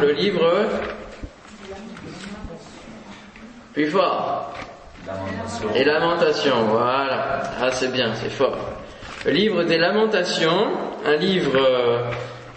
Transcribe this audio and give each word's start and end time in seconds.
Le 0.00 0.12
livre 0.12 0.66
plus 3.72 3.86
fort. 3.86 4.52
Les 5.74 5.84
lamentations, 5.84 6.64
voilà. 6.70 7.42
Ah, 7.60 7.70
c'est 7.72 7.90
bien, 7.90 8.12
c'est 8.14 8.30
fort. 8.30 8.58
Le 9.24 9.30
livre 9.32 9.62
des 9.64 9.78
lamentations, 9.78 10.66
un 11.06 11.16
livre 11.16 11.56
euh, 11.56 12.02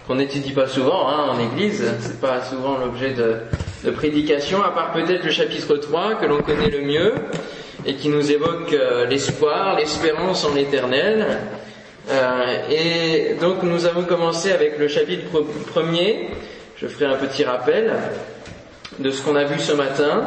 qu'on 0.06 0.16
n'étudie 0.16 0.52
pas 0.52 0.66
souvent 0.66 1.08
hein, 1.08 1.30
en 1.30 1.38
église, 1.40 1.82
c'est 2.00 2.20
pas 2.20 2.42
souvent 2.42 2.76
l'objet 2.76 3.14
de, 3.14 3.36
de 3.84 3.90
prédication, 3.90 4.62
à 4.62 4.70
part 4.70 4.92
peut-être 4.92 5.24
le 5.24 5.30
chapitre 5.30 5.76
3 5.76 6.16
que 6.16 6.26
l'on 6.26 6.42
connaît 6.42 6.70
le 6.70 6.82
mieux 6.82 7.14
et 7.86 7.94
qui 7.94 8.08
nous 8.10 8.30
évoque 8.30 8.72
euh, 8.74 9.06
l'espoir, 9.06 9.76
l'espérance 9.76 10.44
en 10.44 10.54
l'éternel. 10.54 11.38
Euh, 12.10 12.68
et 12.70 13.34
donc 13.40 13.62
nous 13.62 13.86
avons 13.86 14.02
commencé 14.02 14.52
avec 14.52 14.78
le 14.78 14.88
chapitre 14.88 15.40
premier. 15.72 16.30
Je 16.82 16.88
ferai 16.88 17.04
un 17.04 17.16
petit 17.16 17.44
rappel 17.44 17.92
de 18.98 19.10
ce 19.12 19.22
qu'on 19.22 19.36
a 19.36 19.44
vu 19.44 19.60
ce 19.60 19.72
matin. 19.72 20.24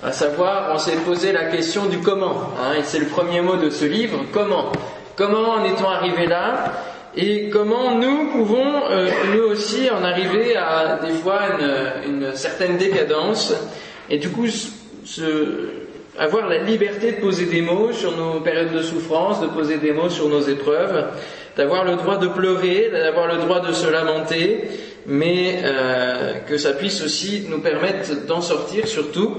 À 0.00 0.12
savoir, 0.12 0.70
on 0.72 0.78
s'est 0.78 0.94
posé 1.04 1.32
la 1.32 1.46
question 1.46 1.86
du 1.86 1.98
comment. 1.98 2.50
Hein, 2.56 2.74
et 2.78 2.84
c'est 2.84 3.00
le 3.00 3.06
premier 3.06 3.40
mot 3.40 3.56
de 3.56 3.68
ce 3.68 3.84
livre. 3.84 4.20
Comment 4.32 4.70
Comment 5.16 5.54
en 5.54 5.64
est-on 5.64 5.88
arrivé 5.88 6.26
là 6.26 6.72
et 7.14 7.50
comment 7.50 7.96
nous 7.96 8.30
pouvons 8.30 8.84
euh, 8.90 9.10
nous 9.34 9.42
aussi 9.42 9.90
en 9.90 10.02
arriver 10.02 10.56
à 10.56 10.98
des 11.04 11.12
fois 11.12 11.40
une, 12.06 12.22
une 12.22 12.34
certaine 12.34 12.78
décadence 12.78 13.52
et 14.08 14.16
du 14.16 14.30
coup 14.30 14.46
se, 15.04 15.68
avoir 16.18 16.48
la 16.48 16.58
liberté 16.58 17.12
de 17.12 17.20
poser 17.20 17.44
des 17.44 17.60
mots 17.60 17.92
sur 17.92 18.16
nos 18.16 18.40
périodes 18.40 18.72
de 18.72 18.80
souffrance, 18.80 19.42
de 19.42 19.48
poser 19.48 19.76
des 19.76 19.92
mots 19.92 20.08
sur 20.08 20.28
nos 20.28 20.40
épreuves, 20.40 21.04
d'avoir 21.54 21.84
le 21.84 21.96
droit 21.96 22.16
de 22.16 22.28
pleurer, 22.28 22.88
d'avoir 22.90 23.26
le 23.26 23.38
droit 23.42 23.60
de 23.60 23.72
se 23.72 23.90
lamenter, 23.90 24.64
mais 25.06 25.60
euh, 25.64 26.34
que 26.48 26.56
ça 26.58 26.72
puisse 26.72 27.02
aussi 27.02 27.44
nous 27.48 27.60
permettre 27.60 28.26
d'en 28.26 28.40
sortir 28.40 28.86
surtout 28.86 29.36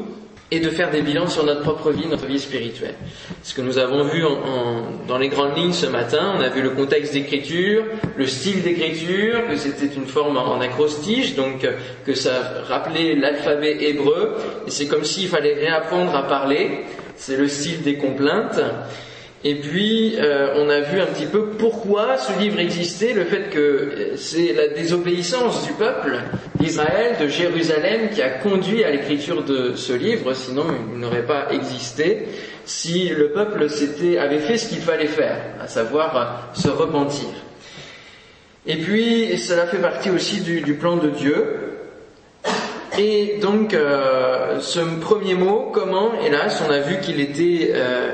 et 0.52 0.60
de 0.60 0.70
faire 0.70 0.92
des 0.92 1.02
bilans 1.02 1.28
sur 1.28 1.44
notre 1.46 1.62
propre 1.62 1.92
vie, 1.92 2.06
notre 2.08 2.28
vie 2.28 2.38
spirituelle. 2.38 2.94
Ce 3.42 3.56
que 3.56 3.62
nous 3.62 3.80
avons 3.80 4.04
vu 4.04 4.24
en, 4.24 4.84
dans 5.08 5.18
les 5.18 5.30
grandes 5.30 5.58
lignes 5.58 5.74
ce 5.74 5.88
matin, 5.88 6.34
on 6.38 6.42
a 6.42 6.50
vu 6.50 6.62
le 6.62 6.70
contexte 6.70 7.14
d'écriture, 7.14 7.86
le 8.16 8.28
style 8.28 8.62
d'écriture, 8.62 9.48
que 9.50 9.56
c'était 9.56 9.90
une 9.96 10.06
forme 10.06 10.38
en 10.38 10.62
acrostiche, 10.62 11.36
donc 11.36 11.68
que 12.06 12.14
ça 12.14 12.62
rappelait 12.68 13.16
l'alphabet 13.16 13.78
hébreu, 13.82 14.36
et 14.68 14.70
c'est 14.70 14.86
comme 14.86 15.06
s'il 15.06 15.28
fallait 15.28 15.56
réapprendre 15.56 16.16
à 16.16 16.28
parler, 16.28 16.82
c'est 17.16 17.38
le 17.38 17.48
style 17.48 17.82
des 17.82 17.96
complaintes. 17.96 18.60
Et 19.46 19.56
puis, 19.56 20.16
euh, 20.20 20.54
on 20.56 20.70
a 20.70 20.80
vu 20.80 21.02
un 21.02 21.06
petit 21.06 21.26
peu 21.26 21.48
pourquoi 21.48 22.18
ce 22.18 22.40
livre 22.40 22.60
existait, 22.60 23.12
le 23.14 23.26
fait 23.26 23.50
que 23.50 23.60
euh, 23.60 24.16
c'est 24.16 24.54
la 24.54 24.70
désobéissance 24.70 25.66
du 25.66 25.74
peuple 25.74 26.18
d'Israël, 26.56 27.18
de 27.20 27.28
Jérusalem, 27.28 28.10
qui 28.14 28.22
a 28.22 28.30
conduit 28.30 28.86
à 28.86 28.92
l'écriture 28.92 29.44
de 29.44 29.74
ce 29.76 29.92
livre, 29.92 30.34
sinon 30.34 30.64
il 30.94 31.00
n'aurait 31.00 31.26
pas 31.26 31.52
existé, 31.52 32.26
si 32.66 33.10
le 33.10 33.32
peuple 33.32 33.68
avait 34.20 34.40
fait 34.40 34.58
ce 34.58 34.70
qu'il 34.70 34.80
fallait 34.80 35.08
faire, 35.08 35.38
à 35.62 35.68
savoir 35.68 36.16
euh, 36.16 36.60
se 36.60 36.70
repentir. 36.70 37.28
Et 38.66 38.78
puis, 38.78 39.38
cela 39.38 39.68
fait 39.68 39.80
partie 39.80 40.10
aussi 40.10 40.40
du, 40.40 40.74
plan 40.76 40.96
de 40.96 41.10
Dieu. 41.10 41.80
Et 42.98 43.40
donc, 43.42 43.74
euh, 43.74 44.62
ce 44.62 44.80
premier 45.02 45.34
mot, 45.34 45.70
comment, 45.74 46.14
hélas, 46.22 46.64
on 46.66 46.72
a 46.72 46.80
vu 46.80 47.00
qu'il 47.02 47.20
était... 47.20 47.72
Euh, 47.74 48.14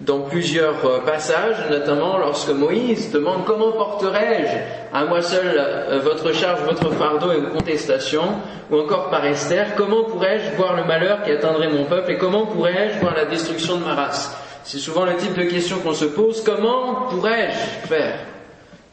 dans 0.00 0.20
plusieurs 0.20 0.84
euh, 0.86 1.00
passages, 1.00 1.56
notamment 1.70 2.18
lorsque 2.18 2.50
Moïse 2.50 3.12
demande 3.12 3.44
comment 3.44 3.72
porterai-je 3.72 4.56
à 4.92 5.04
moi 5.04 5.20
seul 5.22 5.54
euh, 5.56 6.00
votre 6.02 6.32
charge, 6.32 6.60
votre 6.62 6.90
fardeau 6.94 7.32
et 7.32 7.40
vos 7.40 7.48
contestations, 7.48 8.34
ou 8.70 8.78
encore 8.78 9.10
par 9.10 9.24
Esther, 9.26 9.74
comment 9.76 10.04
pourrais-je 10.04 10.56
voir 10.56 10.74
le 10.74 10.84
malheur 10.84 11.22
qui 11.22 11.32
atteindrait 11.32 11.68
mon 11.68 11.84
peuple 11.84 12.12
et 12.12 12.18
comment 12.18 12.46
pourrais-je 12.46 12.98
voir 13.00 13.14
la 13.14 13.26
destruction 13.26 13.76
de 13.76 13.84
ma 13.84 13.94
race? 13.94 14.34
C'est 14.64 14.78
souvent 14.78 15.04
le 15.04 15.16
type 15.16 15.34
de 15.34 15.44
question 15.44 15.78
qu'on 15.78 15.94
se 15.94 16.06
pose, 16.06 16.42
comment 16.42 17.06
pourrais-je 17.10 17.88
faire? 17.88 18.18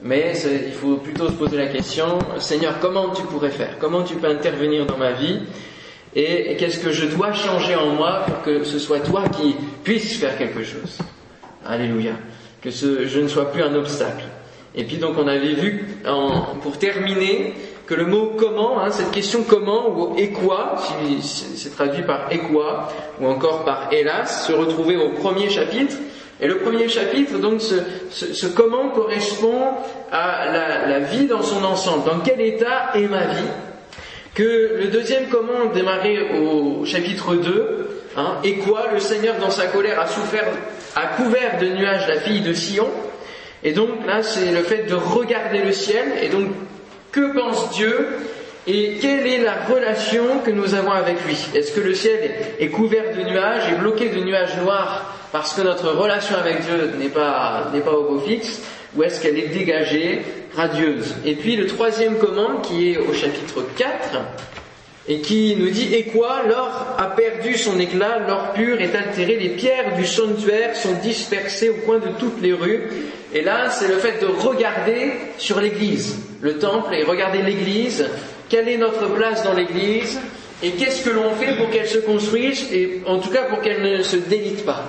Mais 0.02 0.34
il 0.68 0.74
faut 0.74 0.98
plutôt 0.98 1.28
se 1.28 1.34
poser 1.34 1.58
la 1.58 1.68
question, 1.68 2.20
Seigneur, 2.38 2.76
comment 2.80 3.10
tu 3.10 3.24
pourrais 3.24 3.50
faire? 3.50 3.80
Comment 3.80 4.04
tu 4.04 4.16
peux 4.16 4.28
intervenir 4.28 4.86
dans 4.86 4.98
ma 4.98 5.12
vie? 5.12 5.40
Et 6.18 6.56
qu'est-ce 6.56 6.80
que 6.80 6.90
je 6.92 7.06
dois 7.06 7.32
changer 7.32 7.76
en 7.76 7.90
moi 7.90 8.24
pour 8.26 8.42
que 8.42 8.64
ce 8.64 8.80
soit 8.80 9.02
toi 9.02 9.26
qui 9.30 9.56
puisses 9.84 10.18
faire 10.18 10.36
quelque 10.36 10.64
chose. 10.64 10.98
Alléluia. 11.64 12.14
Que 12.60 12.72
je 12.72 13.20
ne 13.20 13.28
sois 13.28 13.52
plus 13.52 13.62
un 13.62 13.76
obstacle. 13.76 14.24
Et 14.74 14.84
puis 14.84 14.98
donc 14.98 15.16
on 15.20 15.28
avait 15.28 15.54
vu, 15.54 15.86
pour 16.64 16.80
terminer, 16.80 17.54
que 17.86 17.94
le 17.94 18.08
mot 18.08 18.34
comment, 18.36 18.82
hein, 18.82 18.90
cette 18.90 19.12
question 19.12 19.44
comment 19.48 19.90
ou 19.90 20.16
et 20.18 20.32
quoi, 20.32 20.76
si 21.22 21.22
c'est 21.56 21.70
traduit 21.70 22.02
par 22.02 22.32
et 22.32 22.40
quoi, 22.40 22.92
ou 23.22 23.28
encore 23.28 23.64
par 23.64 23.90
hélas, 23.94 24.48
se 24.48 24.54
retrouvait 24.54 24.98
au 24.98 25.10
premier 25.10 25.52
chapitre. 25.52 25.96
Et 26.42 26.48
le 26.48 26.58
premier 26.58 26.90
chapitre, 26.90 27.38
donc, 27.38 27.62
ce, 27.62 28.46
comment 28.48 28.90
correspond 28.90 29.62
à 30.12 30.52
la, 30.52 30.88
la 30.88 31.00
vie 31.00 31.28
dans 31.28 31.44
son 31.44 31.64
ensemble. 31.64 32.06
Dans 32.06 32.20
quel 32.20 32.42
état 32.42 32.92
est 32.96 33.08
ma 33.08 33.26
vie 33.26 33.50
que 34.38 34.78
le 34.78 34.86
deuxième 34.90 35.30
commande 35.30 35.74
démarré 35.74 36.20
au 36.40 36.86
chapitre 36.86 37.34
2, 37.34 37.90
hein, 38.16 38.36
et 38.44 38.58
quoi 38.58 38.86
le 38.94 39.00
Seigneur 39.00 39.34
dans 39.42 39.50
sa 39.50 39.66
colère 39.66 40.00
a 40.00 40.06
souffert, 40.06 40.46
a 40.96 41.08
couvert 41.08 41.58
de 41.60 41.66
nuages 41.66 42.08
la 42.08 42.20
fille 42.20 42.42
de 42.42 42.54
Sion, 42.54 42.88
et 43.64 43.72
donc 43.72 44.06
là 44.06 44.22
c'est 44.22 44.52
le 44.52 44.62
fait 44.62 44.84
de 44.84 44.94
regarder 44.94 45.64
le 45.64 45.72
ciel, 45.72 46.06
et 46.22 46.30
donc 46.30 46.50
que 47.12 47.34
pense 47.34 47.72
Dieu 47.72 48.10
et 48.68 48.98
quelle 49.02 49.26
est 49.26 49.40
la 49.40 49.64
relation 49.66 50.40
que 50.46 50.52
nous 50.52 50.76
avons 50.76 50.92
avec 50.92 51.26
lui? 51.26 51.38
Est-ce 51.56 51.72
que 51.72 51.80
le 51.80 51.96
ciel 51.96 52.20
est 52.60 52.68
couvert 52.68 53.16
de 53.16 53.24
nuages, 53.24 53.72
est 53.72 53.80
bloqué 53.80 54.10
de 54.10 54.20
nuages 54.20 54.58
noirs 54.62 55.16
parce 55.32 55.54
que 55.54 55.62
notre 55.62 55.90
relation 55.94 56.36
avec 56.36 56.62
Dieu 56.62 56.92
n'est 57.00 57.08
pas, 57.08 57.72
n'est 57.74 57.80
pas 57.80 57.94
au 57.94 58.04
beau 58.04 58.20
fixe? 58.20 58.62
Ou 58.98 59.04
est-ce 59.04 59.22
qu'elle 59.22 59.38
est 59.38 59.50
dégagée 59.50 60.22
radieuse. 60.58 61.16
Et 61.26 61.36
puis 61.36 61.56
le 61.56 61.68
troisième 61.68 62.18
commande 62.18 62.64
qui 62.64 62.92
est 62.92 62.98
au 62.98 63.14
chapitre 63.14 63.64
4 63.78 64.20
et 65.08 65.20
qui 65.22 65.56
nous 65.58 65.70
dit 65.70 65.94
Et 65.94 66.06
quoi 66.06 66.42
L'or 66.48 66.96
a 66.98 67.16
perdu 67.16 67.56
son 67.56 67.80
éclat, 67.80 68.20
l'or 68.28 68.54
pur 68.54 68.82
est 68.82 68.94
altéré, 68.96 69.38
les 69.38 69.50
pierres 69.50 69.96
du 69.96 70.06
sanctuaire 70.06 70.76
sont 70.76 70.94
dispersées 71.02 71.70
au 71.70 71.76
coin 71.86 72.00
de 72.00 72.10
toutes 72.20 72.42
les 72.42 72.54
rues. 72.54 72.90
Et 73.34 73.42
là, 73.42 73.70
c'est 73.70 73.88
le 73.88 73.98
fait 73.98 74.20
de 74.20 74.26
regarder 74.26 75.12
sur 75.38 75.62
l'église, 75.62 76.18
le 76.42 76.58
temple, 76.58 76.94
et 76.96 77.04
regarder 77.04 77.42
l'église, 77.42 78.10
quelle 78.50 78.68
est 78.68 78.78
notre 78.78 79.08
place 79.14 79.44
dans 79.44 79.54
l'église, 79.54 80.20
et 80.64 80.72
qu'est-ce 80.72 81.06
que 81.06 81.12
l'on 81.12 81.36
fait 81.36 81.56
pour 81.56 81.70
qu'elle 81.70 81.88
se 81.88 82.00
construise, 82.00 82.68
et 82.74 83.02
en 83.06 83.20
tout 83.20 83.30
cas 83.30 83.44
pour 83.44 83.62
qu'elle 83.62 83.82
ne 83.82 84.02
se 84.02 84.18
délite 84.18 84.66
pas. 84.66 84.84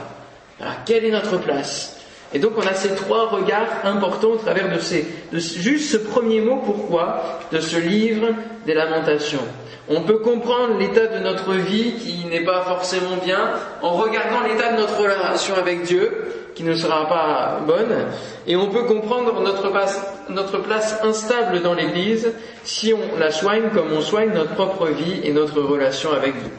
quelle 0.86 1.04
est 1.04 1.10
notre 1.10 1.38
place? 1.38 1.97
Et 2.34 2.39
donc 2.39 2.53
on 2.56 2.66
a 2.66 2.75
ces 2.75 2.94
trois 2.94 3.28
regards 3.28 3.69
importants 3.84 4.33
au 4.33 4.37
travers 4.37 4.71
de, 4.72 4.78
ces, 4.78 5.06
juste 5.33 5.91
ce 5.93 5.97
premier 5.97 6.41
mot 6.41 6.61
pourquoi 6.65 7.41
de 7.50 7.59
ce 7.61 7.78
livre 7.78 8.28
des 8.66 8.75
lamentations. 8.75 9.44
On 9.89 10.03
peut 10.03 10.19
comprendre 10.19 10.78
l'état 10.78 11.06
de 11.06 11.19
notre 11.21 11.53
vie 11.53 11.94
qui 11.94 12.27
n'est 12.27 12.44
pas 12.44 12.61
forcément 12.62 13.17
bien 13.25 13.53
en 13.81 13.93
regardant 13.93 14.43
l'état 14.47 14.72
de 14.72 14.81
notre 14.81 14.99
relation 15.00 15.55
avec 15.55 15.84
Dieu 15.84 16.11
qui 16.55 16.65
ne 16.65 16.75
sera 16.75 17.09
pas 17.09 17.61
bonne 17.67 17.94
et 18.47 18.56
on 18.56 18.69
peut 18.69 18.83
comprendre 18.83 19.41
notre 19.41 19.71
place, 19.71 19.99
notre 20.28 20.59
place 20.59 20.99
instable 21.03 21.62
dans 21.62 21.72
l'Église 21.72 22.33
si 22.65 22.93
on 22.93 23.19
la 23.19 23.31
soigne 23.31 23.71
comme 23.72 23.93
on 23.93 24.03
soigne 24.03 24.33
notre 24.34 24.55
propre 24.55 24.88
vie 24.88 25.21
et 25.25 25.33
notre 25.33 25.62
relation 25.62 26.12
avec 26.12 26.34
Dieu. 26.34 26.50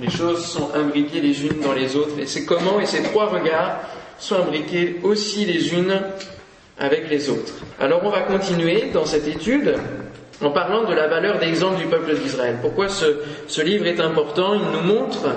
Les 0.00 0.10
choses 0.10 0.46
sont 0.46 0.70
imbriquées 0.74 1.20
les 1.20 1.44
unes 1.44 1.60
dans 1.62 1.72
les 1.72 1.96
autres 1.96 2.18
et 2.18 2.26
c'est 2.26 2.46
comment 2.46 2.80
et 2.80 2.86
ces 2.86 3.02
trois 3.02 3.26
regards 3.26 3.80
sont 4.18 4.36
imbriquées 4.36 4.96
aussi 5.02 5.44
les 5.44 5.74
unes 5.74 6.00
avec 6.78 7.08
les 7.10 7.28
autres. 7.28 7.54
Alors 7.80 8.00
on 8.04 8.10
va 8.10 8.20
continuer 8.22 8.90
dans 8.92 9.04
cette 9.04 9.26
étude 9.26 9.74
en 10.40 10.50
parlant 10.50 10.84
de 10.84 10.94
la 10.94 11.08
valeur 11.08 11.38
d'exemple 11.38 11.78
du 11.78 11.86
peuple 11.86 12.14
d'Israël. 12.16 12.58
Pourquoi 12.60 12.88
ce, 12.88 13.18
ce 13.48 13.60
livre 13.60 13.86
est 13.86 14.00
important? 14.00 14.54
Il 14.54 14.70
nous 14.72 14.86
montre 14.94 15.28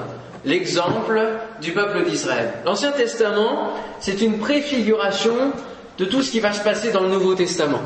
l'exemple 0.46 1.20
du 1.62 1.72
peuple 1.72 2.04
d'Israël. 2.04 2.54
L'Ancien 2.66 2.92
Testament, 2.92 3.74
c'est 4.00 4.22
une 4.22 4.38
préfiguration 4.38 5.54
de 5.98 6.06
tout 6.06 6.22
ce 6.22 6.32
qui 6.32 6.40
va 6.40 6.54
se 6.54 6.64
passer 6.64 6.92
dans 6.92 7.02
le 7.02 7.10
Nouveau 7.10 7.36
Testament. 7.36 7.82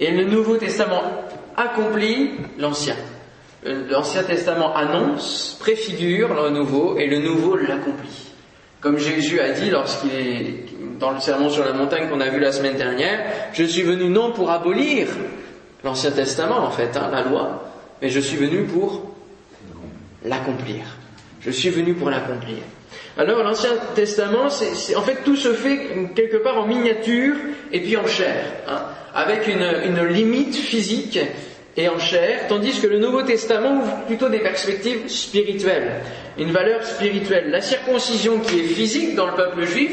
Et 0.00 0.10
le 0.10 0.24
Nouveau 0.24 0.56
Testament 0.56 1.02
accomplit 1.56 2.32
l'Ancien. 2.58 2.96
L'Ancien 3.64 4.22
Testament 4.22 4.74
annonce, 4.74 5.56
préfigure 5.58 6.34
le 6.34 6.50
Nouveau, 6.50 6.98
et 6.98 7.06
le 7.06 7.18
Nouveau 7.18 7.56
l'accomplit. 7.56 8.32
Comme 8.80 8.98
Jésus 8.98 9.40
a 9.40 9.50
dit 9.50 9.70
lorsqu'il 9.70 10.14
est 10.14 10.64
dans 10.98 11.12
le 11.12 11.20
sermon 11.20 11.50
sur 11.50 11.64
la 11.64 11.72
montagne 11.72 12.08
qu'on 12.08 12.20
a 12.20 12.28
vu 12.28 12.40
la 12.40 12.52
semaine 12.52 12.76
dernière, 12.76 13.20
je 13.52 13.64
suis 13.64 13.82
venu 13.82 14.08
non 14.08 14.32
pour 14.32 14.50
abolir 14.50 15.08
l'Ancien 15.84 16.10
Testament 16.10 16.58
en 16.58 16.70
fait, 16.70 16.96
hein, 16.96 17.08
la 17.12 17.22
loi, 17.22 17.70
mais 18.00 18.08
je 18.08 18.20
suis 18.20 18.36
venu 18.36 18.64
pour 18.64 19.14
l'accomplir. 20.24 20.84
Je 21.40 21.50
suis 21.50 21.70
venu 21.70 21.94
pour 21.94 22.10
l'accomplir. 22.10 22.58
Alors 23.16 23.42
l'Ancien 23.42 23.70
Testament, 23.94 24.50
c'est, 24.50 24.94
en 24.94 25.02
fait 25.02 25.22
tout 25.24 25.36
se 25.36 25.52
fait 25.52 26.10
quelque 26.14 26.36
part 26.38 26.58
en 26.58 26.66
miniature 26.66 27.34
et 27.72 27.80
puis 27.80 27.96
en 27.96 28.06
chair, 28.06 28.44
hein, 28.68 28.82
avec 29.14 29.46
une, 29.48 29.62
une, 29.86 30.06
limite 30.06 30.54
physique 30.54 31.18
et 31.76 31.88
en 31.88 31.98
chair, 31.98 32.46
tandis 32.48 32.80
que 32.80 32.86
le 32.86 32.98
Nouveau 32.98 33.22
Testament 33.22 33.82
ouvre 33.82 34.04
plutôt 34.06 34.28
des 34.28 34.38
perspectives 34.38 35.08
spirituelles, 35.08 36.00
une 36.38 36.50
valeur 36.50 36.82
spirituelle. 36.84 37.50
La 37.50 37.60
circoncision 37.60 38.40
qui 38.40 38.60
est 38.60 38.68
physique 38.68 39.14
dans 39.14 39.26
le 39.26 39.34
peuple 39.34 39.64
juif 39.64 39.92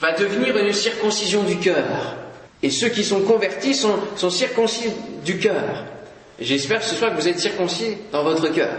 va 0.00 0.12
devenir 0.12 0.56
une 0.56 0.72
circoncision 0.72 1.44
du 1.44 1.56
cœur. 1.56 2.16
Et 2.62 2.70
ceux 2.70 2.88
qui 2.88 3.04
sont 3.04 3.20
convertis 3.20 3.74
sont, 3.74 4.30
circoncis 4.30 4.90
du 5.24 5.38
cœur. 5.38 5.84
J'espère 6.40 6.82
ce 6.82 6.96
soir 6.96 7.12
que 7.12 7.20
vous 7.20 7.28
êtes 7.28 7.38
circoncis 7.38 7.96
dans 8.10 8.24
votre 8.24 8.48
cœur. 8.48 8.74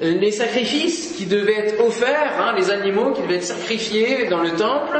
Les 0.00 0.30
sacrifices 0.30 1.14
qui 1.16 1.26
devaient 1.26 1.66
être 1.66 1.84
offerts, 1.84 2.40
hein, 2.40 2.54
les 2.56 2.70
animaux 2.70 3.12
qui 3.12 3.22
devaient 3.22 3.36
être 3.36 3.44
sacrifiés 3.44 4.26
dans 4.28 4.42
le 4.42 4.52
temple, 4.52 4.98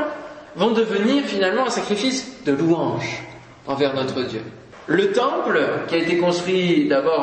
vont 0.56 0.70
devenir 0.70 1.24
finalement 1.24 1.66
un 1.66 1.70
sacrifice 1.70 2.44
de 2.44 2.52
louange 2.52 3.22
envers 3.66 3.94
notre 3.94 4.22
Dieu. 4.22 4.42
Le 4.88 5.10
temple, 5.12 5.60
qui 5.88 5.96
a 5.96 5.98
été 5.98 6.16
construit 6.18 6.86
d'abord 6.86 7.20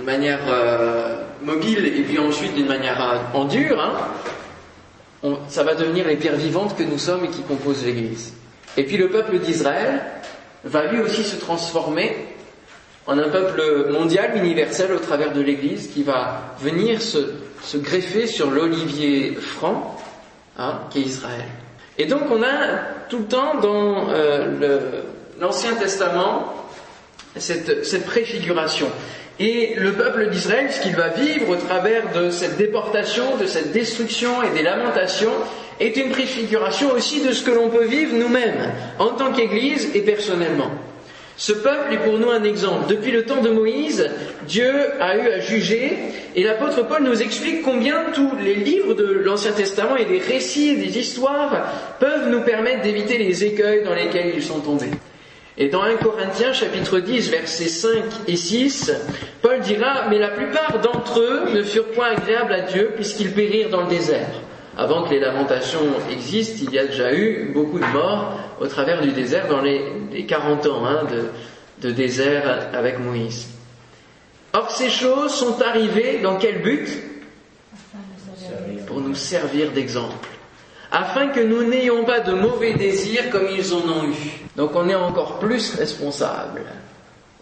en 0.00 0.04
manière 0.04 0.40
euh, 0.48 1.22
mobile 1.42 1.86
et 1.86 2.02
puis 2.02 2.18
ensuite 2.18 2.54
d'une 2.54 2.66
manière 2.66 3.00
euh, 3.00 3.38
en 3.38 3.44
dur, 3.44 3.80
hein, 3.80 5.36
ça 5.48 5.62
va 5.62 5.76
devenir 5.76 6.08
les 6.08 6.16
pierres 6.16 6.36
vivantes 6.36 6.76
que 6.76 6.82
nous 6.82 6.98
sommes 6.98 7.24
et 7.24 7.28
qui 7.28 7.42
composent 7.42 7.84
l'Église. 7.84 8.34
Et 8.76 8.84
puis 8.84 8.96
le 8.96 9.10
peuple 9.10 9.38
d'Israël 9.38 10.02
va 10.64 10.86
lui 10.86 11.00
aussi 11.00 11.22
se 11.22 11.36
transformer 11.36 12.16
en 13.06 13.18
un 13.18 13.28
peuple 13.28 13.90
mondial, 13.90 14.36
universel 14.36 14.92
au 14.92 14.98
travers 14.98 15.32
de 15.32 15.40
l'Église 15.40 15.88
qui 15.88 16.02
va 16.02 16.54
venir 16.58 17.00
se, 17.00 17.18
greffer 17.76 18.26
sur 18.26 18.50
l'olivier 18.50 19.34
franc 19.34 19.96
hein, 20.58 20.80
qui 20.90 21.00
est 21.00 21.02
Israël. 21.02 21.46
Et 21.98 22.06
donc 22.06 22.22
on 22.30 22.42
a 22.42 22.78
tout 23.08 23.18
le 23.18 23.24
temps 23.26 23.60
dans 23.60 24.08
euh, 24.10 25.02
l'Ancien 25.40 25.74
Testament 25.74 26.61
cette, 27.36 27.84
cette 27.84 28.06
préfiguration. 28.06 28.88
Et 29.40 29.74
le 29.76 29.92
peuple 29.92 30.28
d'Israël, 30.28 30.70
ce 30.70 30.80
qu'il 30.80 30.94
va 30.94 31.08
vivre 31.08 31.48
au 31.50 31.56
travers 31.56 32.12
de 32.12 32.30
cette 32.30 32.56
déportation, 32.58 33.36
de 33.40 33.46
cette 33.46 33.72
destruction 33.72 34.42
et 34.42 34.50
des 34.50 34.62
lamentations, 34.62 35.32
est 35.80 35.96
une 35.96 36.10
préfiguration 36.10 36.92
aussi 36.92 37.22
de 37.22 37.32
ce 37.32 37.42
que 37.42 37.50
l'on 37.50 37.68
peut 37.70 37.86
vivre 37.86 38.14
nous-mêmes, 38.14 38.70
en 38.98 39.08
tant 39.08 39.32
qu'Église 39.32 39.90
et 39.94 40.02
personnellement. 40.02 40.70
Ce 41.36 41.52
peuple 41.52 41.94
est 41.94 41.98
pour 41.98 42.18
nous 42.18 42.30
un 42.30 42.44
exemple. 42.44 42.88
Depuis 42.88 43.10
le 43.10 43.24
temps 43.24 43.40
de 43.40 43.48
Moïse, 43.50 44.08
Dieu 44.46 44.70
a 45.00 45.16
eu 45.16 45.28
à 45.28 45.40
juger, 45.40 45.96
et 46.36 46.44
l'apôtre 46.44 46.86
Paul 46.86 47.02
nous 47.02 47.22
explique 47.22 47.62
combien 47.62 48.04
tous 48.14 48.30
les 48.44 48.54
livres 48.54 48.94
de 48.94 49.22
l'Ancien 49.24 49.52
Testament 49.52 49.96
et 49.96 50.04
des 50.04 50.18
récits 50.18 50.70
et 50.70 50.76
des 50.76 50.98
histoires 50.98 51.96
peuvent 51.98 52.28
nous 52.30 52.42
permettre 52.42 52.82
d'éviter 52.82 53.16
les 53.18 53.44
écueils 53.44 53.82
dans 53.82 53.94
lesquels 53.94 54.32
ils 54.36 54.42
sont 54.42 54.60
tombés. 54.60 54.90
Et 55.58 55.68
dans 55.68 55.82
1 55.82 55.96
Corinthiens 55.96 56.52
chapitre 56.54 56.98
10 56.98 57.30
versets 57.30 57.68
5 57.68 57.90
et 58.26 58.36
6, 58.36 58.90
Paul 59.42 59.60
dira, 59.60 60.08
mais 60.08 60.18
la 60.18 60.28
plupart 60.30 60.80
d'entre 60.80 61.20
eux 61.20 61.50
ne 61.52 61.62
furent 61.62 61.90
point 61.90 62.12
agréables 62.16 62.54
à 62.54 62.60
Dieu 62.62 62.92
puisqu'ils 62.94 63.32
périrent 63.32 63.68
dans 63.68 63.82
le 63.82 63.88
désert. 63.88 64.28
Avant 64.78 65.02
que 65.02 65.10
les 65.10 65.20
lamentations 65.20 65.82
existent, 66.10 66.64
il 66.66 66.74
y 66.74 66.78
a 66.78 66.86
déjà 66.86 67.12
eu 67.14 67.50
beaucoup 67.52 67.78
de 67.78 67.84
morts 67.84 68.38
au 68.60 68.66
travers 68.66 69.02
du 69.02 69.10
désert 69.10 69.46
dans 69.48 69.60
les, 69.60 70.24
40 70.26 70.66
ans 70.66 70.86
hein, 70.86 71.00
de, 71.10 71.86
de 71.86 71.92
désert 71.92 72.70
avec 72.72 72.98
Moïse. 72.98 73.48
Or 74.54 74.70
ces 74.70 74.88
choses 74.88 75.34
sont 75.34 75.60
arrivées 75.60 76.20
dans 76.22 76.38
quel 76.38 76.62
but? 76.62 76.88
Pour 78.86 79.00
nous 79.00 79.14
servir 79.14 79.70
d'exemple 79.72 80.31
afin 80.92 81.28
que 81.28 81.40
nous 81.40 81.64
n'ayons 81.64 82.04
pas 82.04 82.20
de 82.20 82.32
mauvais 82.32 82.74
désirs 82.74 83.30
comme 83.30 83.48
ils 83.50 83.72
en 83.72 83.78
ont 83.78 84.04
eu. 84.04 84.46
Donc 84.56 84.72
on 84.74 84.88
est 84.90 84.94
encore 84.94 85.38
plus 85.38 85.74
responsable, 85.74 86.62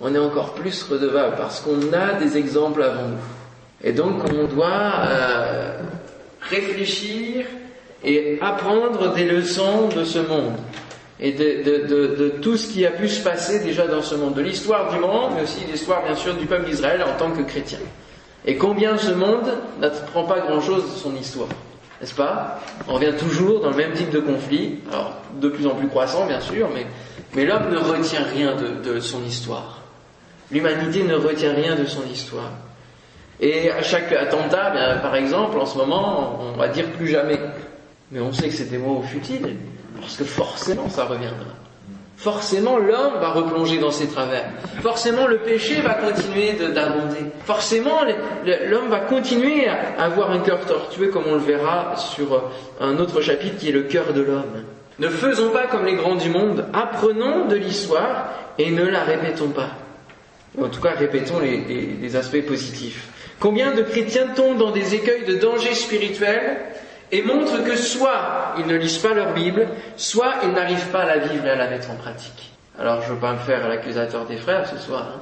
on 0.01 0.15
est 0.15 0.19
encore 0.19 0.55
plus 0.55 0.85
redevable 0.85 1.35
parce 1.37 1.61
qu'on 1.61 1.93
a 1.93 2.15
des 2.15 2.39
exemples 2.39 2.83
avant 2.83 3.09
nous. 3.09 3.19
Et 3.83 3.93
donc 3.93 4.23
on 4.33 4.45
doit 4.45 4.93
euh, 5.09 5.81
réfléchir 6.43 7.47
et 8.05 8.39
apprendre 8.41 9.13
des 9.15 9.25
leçons 9.25 9.89
de 9.89 10.05
ce 10.05 10.21
monde 10.21 10.55
et 11.19 11.33
de, 11.33 12.35
tout 12.41 12.57
ce 12.57 12.73
qui 12.73 12.87
a 12.87 12.91
pu 12.91 13.09
se 13.09 13.23
passer 13.23 13.59
déjà 13.59 13.87
dans 13.87 14.01
ce 14.01 14.15
monde, 14.15 14.35
de 14.35 14.41
l'histoire 14.41 14.91
du 14.91 14.99
monde, 14.99 15.33
mais 15.37 15.43
aussi 15.43 15.61
l'histoire 15.71 16.03
bien 16.05 16.15
sûr 16.15 16.35
du 16.35 16.47
peuple 16.47 16.65
d'Israël 16.67 17.03
en 17.03 17.19
tant 17.19 17.31
que 17.33 17.43
chrétien. 17.43 17.81
Et 18.47 18.57
combien 18.57 18.97
ce 18.97 19.11
monde 19.11 19.53
n'apprend 19.81 20.25
pas 20.25 20.41
grand-chose 20.41 20.85
de 20.85 20.99
son 20.99 21.15
histoire 21.15 21.49
n'est-ce 22.01 22.15
pas? 22.15 22.61
On 22.89 22.95
revient 22.95 23.13
toujours 23.19 23.61
dans 23.61 23.71
le 23.71 23.77
même 23.77 23.93
type 23.93 24.11
de 24.11 24.21
conflit, 24.21 24.79
alors 24.91 25.15
de 25.41 25.49
plus 25.49 25.67
en 25.67 25.75
plus 25.75 25.89
croissant 25.89 26.27
bien 26.27 26.41
sûr, 26.41 26.69
mais, 26.75 27.45
l'homme 27.45 27.71
ne 27.71 27.79
retient 27.79 28.25
rien 28.25 28.57
de, 28.57 29.01
son 29.01 29.23
histoire. 29.25 29.81
L'humanité 30.51 31.05
ne 31.05 31.15
retient 31.15 31.55
rien 31.55 31.77
de 31.77 31.85
son 31.85 32.05
histoire. 32.07 32.51
Et 33.39 33.71
à 33.71 33.83
chaque 33.83 34.13
attentat, 34.13 34.99
par 35.01 35.15
exemple, 35.15 35.59
en 35.59 35.67
ce 35.67 35.79
moment, 35.79 36.41
on 36.41 36.59
va 36.59 36.69
dire 36.69 36.87
plus 36.91 37.09
jamais. 37.09 37.39
Mais 38.11 38.21
on 38.21 38.33
sait 38.33 38.49
que 38.49 38.55
c'est 38.55 38.71
des 38.71 38.79
mots 38.79 39.03
futiles, 39.03 39.57
parce 40.01 40.17
que 40.17 40.25
forcément 40.25 40.89
ça 40.89 41.05
reviendra 41.05 41.47
forcément 42.21 42.77
l'homme 42.77 43.15
va 43.19 43.31
replonger 43.31 43.79
dans 43.79 43.91
ses 43.91 44.07
travers. 44.07 44.45
Forcément 44.83 45.27
le 45.27 45.39
péché 45.39 45.81
va 45.81 45.95
continuer 45.95 46.53
d'abonder. 46.53 47.25
Forcément 47.45 48.01
l'homme 48.45 48.89
va 48.89 49.01
continuer 49.01 49.67
à 49.67 50.05
avoir 50.05 50.31
un 50.31 50.41
cœur 50.41 50.61
tortueux 50.67 51.09
comme 51.09 51.25
on 51.27 51.35
le 51.35 51.41
verra 51.41 51.95
sur 51.97 52.51
un 52.79 52.99
autre 52.99 53.23
chapitre 53.23 53.57
qui 53.59 53.71
est 53.71 53.73
le 53.73 53.85
cœur 53.85 54.13
de 54.13 54.21
l'homme. 54.21 54.65
Ne 54.99 55.09
faisons 55.09 55.49
pas 55.49 55.67
comme 55.67 55.87
les 55.87 55.95
grands 55.95 56.17
du 56.17 56.29
monde, 56.29 56.67
apprenons 56.75 57.47
de 57.47 57.57
l'histoire 57.57 58.35
et 58.59 58.71
ne 58.71 58.85
la 58.85 59.03
répétons 59.03 59.49
pas. 59.49 59.71
En 60.61 60.69
tout 60.69 60.81
cas, 60.81 60.91
répétons 60.91 61.39
les, 61.41 61.97
les 62.03 62.17
aspects 62.17 62.45
positifs. 62.45 63.09
Combien 63.39 63.73
de 63.75 63.81
chrétiens 63.81 64.27
tombent 64.37 64.59
dans 64.59 64.73
des 64.73 64.95
écueils 64.95 65.25
de 65.25 65.37
danger 65.37 65.75
spirituel 65.75 66.59
et 67.13 67.23
montrent 67.23 67.65
que 67.65 67.77
soit 67.77 68.55
ils 68.59 68.67
ne 68.67 68.77
lisent 68.77 68.99
pas 68.99 69.15
leur 69.15 69.33
Bible, 69.33 69.69
soit 69.97 70.35
ils 70.45 70.51
n'arrivent 70.51 70.91
pas 70.91 71.03
à 71.03 71.17
la 71.17 71.19
vivre 71.19 71.47
et 71.47 71.51
à 71.51 71.57
la 71.57 71.69
mettre 71.69 71.91
en 71.91 71.97
pratique. 71.97 72.53
Alors 72.79 73.03
je 73.03 73.13
veux 73.13 73.19
pas 73.19 73.33
me 73.33 73.39
faire 73.39 73.69
l'accusateur 73.69 74.27
des 74.27 74.37
frères 74.37 74.67
ce 74.69 74.79
soir, 74.79 75.07
hein, 75.15 75.21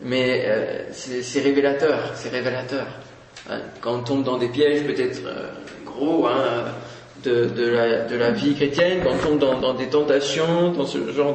mais 0.00 0.44
euh, 0.46 0.84
c'est 0.92 1.40
révélateur, 1.40 1.98
c'est 2.14 2.30
révélateur. 2.30 2.86
Hein, 3.50 3.60
quand 3.80 3.94
on 3.94 4.02
tombe 4.02 4.24
dans 4.24 4.38
des 4.38 4.48
pièges 4.48 4.84
peut-être 4.84 5.20
euh, 5.26 5.48
gros 5.84 6.26
hein, 6.26 6.64
de, 7.24 8.16
la, 8.16 8.30
vie 8.30 8.54
chrétienne, 8.54 9.00
quand 9.02 9.28
on 9.28 9.36
tombe 9.36 9.60
dans, 9.60 9.74
des 9.74 9.88
tentations, 9.88 10.70
dans 10.70 10.86
ce 10.86 11.12
genre 11.12 11.34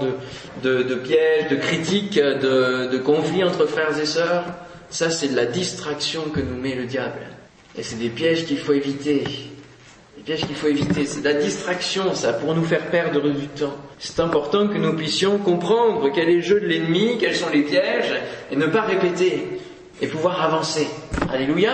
de, 0.64 0.96
pièges, 0.96 1.50
de 1.50 1.56
critiques, 1.58 2.18
de 2.18 2.98
conflits 3.00 3.44
entre 3.44 3.66
frères 3.66 3.98
et 4.00 4.06
sœurs, 4.06 4.46
ça 4.90 5.10
c'est 5.10 5.30
de 5.30 5.36
la 5.36 5.46
distraction 5.46 6.24
que 6.34 6.40
nous 6.40 6.56
met 6.56 6.76
le 6.76 6.86
diable. 6.86 7.20
Et 7.78 7.84
c'est 7.84 7.98
des 7.98 8.10
pièges 8.10 8.46
qu'il 8.46 8.58
faut 8.58 8.74
éviter. 8.74 9.24
Les 10.22 10.36
pièges 10.36 10.46
qu'il 10.46 10.56
faut 10.56 10.68
éviter, 10.68 11.04
c'est 11.08 11.24
la 11.24 11.34
distraction, 11.34 12.14
ça, 12.14 12.34
pour 12.34 12.54
nous 12.54 12.64
faire 12.64 12.92
perdre 12.92 13.28
du 13.28 13.48
temps. 13.48 13.74
C'est 13.98 14.20
important 14.20 14.68
que 14.68 14.78
nous 14.78 14.96
puissions 14.96 15.40
comprendre 15.40 16.12
quel 16.14 16.30
est 16.30 16.36
le 16.36 16.42
jeu 16.42 16.60
de 16.60 16.68
l'ennemi, 16.68 17.18
quels 17.20 17.36
sont 17.36 17.50
les 17.52 17.64
pièges, 17.64 18.14
et 18.52 18.56
ne 18.56 18.68
pas 18.68 18.82
répéter, 18.82 19.60
et 20.00 20.06
pouvoir 20.06 20.44
avancer. 20.44 20.86
Alléluia. 21.34 21.72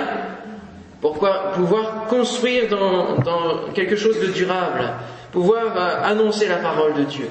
Pourquoi 1.02 1.52
pouvoir 1.56 2.06
construire 2.08 2.70
dans, 2.70 3.74
quelque 3.74 3.98
chose 3.98 4.18
de 4.22 4.28
durable, 4.28 4.94
pouvoir 5.34 5.76
euh, 5.76 6.04
annoncer 6.06 6.48
la 6.48 6.56
parole 6.56 6.94
de 6.94 7.04
Dieu. 7.04 7.28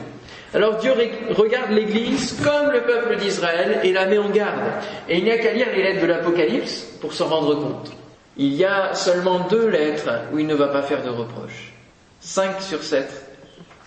Alors 0.52 0.76
Dieu 0.76 0.92
regarde 1.30 1.70
l'Église 1.70 2.36
comme 2.44 2.72
le 2.72 2.82
peuple 2.82 3.16
d'Israël 3.16 3.80
et 3.84 3.92
la 3.94 4.04
met 4.04 4.18
en 4.18 4.28
garde. 4.28 4.60
Et 5.08 5.16
il 5.16 5.24
n'y 5.24 5.30
a 5.30 5.38
qu'à 5.38 5.54
lire 5.54 5.68
les 5.74 5.82
lettres 5.82 6.02
de 6.02 6.08
l'Apocalypse 6.08 6.82
pour 7.00 7.14
s'en 7.14 7.28
rendre 7.28 7.54
compte. 7.54 7.96
Il 8.38 8.52
y 8.54 8.64
a 8.64 8.94
seulement 8.94 9.40
deux 9.48 9.68
lettres 9.68 10.10
où 10.32 10.38
il 10.38 10.46
ne 10.46 10.54
va 10.54 10.68
pas 10.68 10.82
faire 10.82 11.02
de 11.02 11.08
reproches. 11.08 11.72
Cinq 12.20 12.60
sur 12.60 12.82
sept 12.82 13.10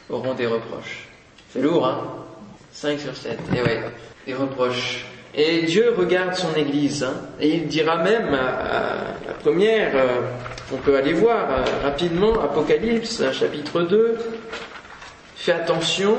auront 0.10 0.34
des 0.34 0.48
reproches. 0.48 1.08
C'est 1.52 1.62
lourd, 1.62 1.86
hein? 1.86 2.02
Cinq 2.72 3.00
sur 3.00 3.16
sept. 3.16 3.40
Et 3.56 3.62
ouais, 3.62 3.82
des 4.26 4.34
reproches. 4.34 5.06
Et 5.36 5.62
Dieu 5.64 5.94
regarde 5.96 6.34
son 6.34 6.54
Église, 6.56 7.04
hein, 7.04 7.14
et 7.40 7.50
il 7.50 7.68
dira 7.68 7.98
même 7.98 8.34
à, 8.34 9.14
la 9.28 9.34
première, 9.36 9.92
euh, 9.94 10.22
on 10.74 10.78
peut 10.78 10.96
aller 10.98 11.14
voir 11.14 11.48
euh, 11.52 11.64
rapidement, 11.84 12.42
Apocalypse, 12.42 13.22
chapitre 13.32 13.82
2, 13.82 14.18
fais 15.36 15.52
attention 15.52 16.16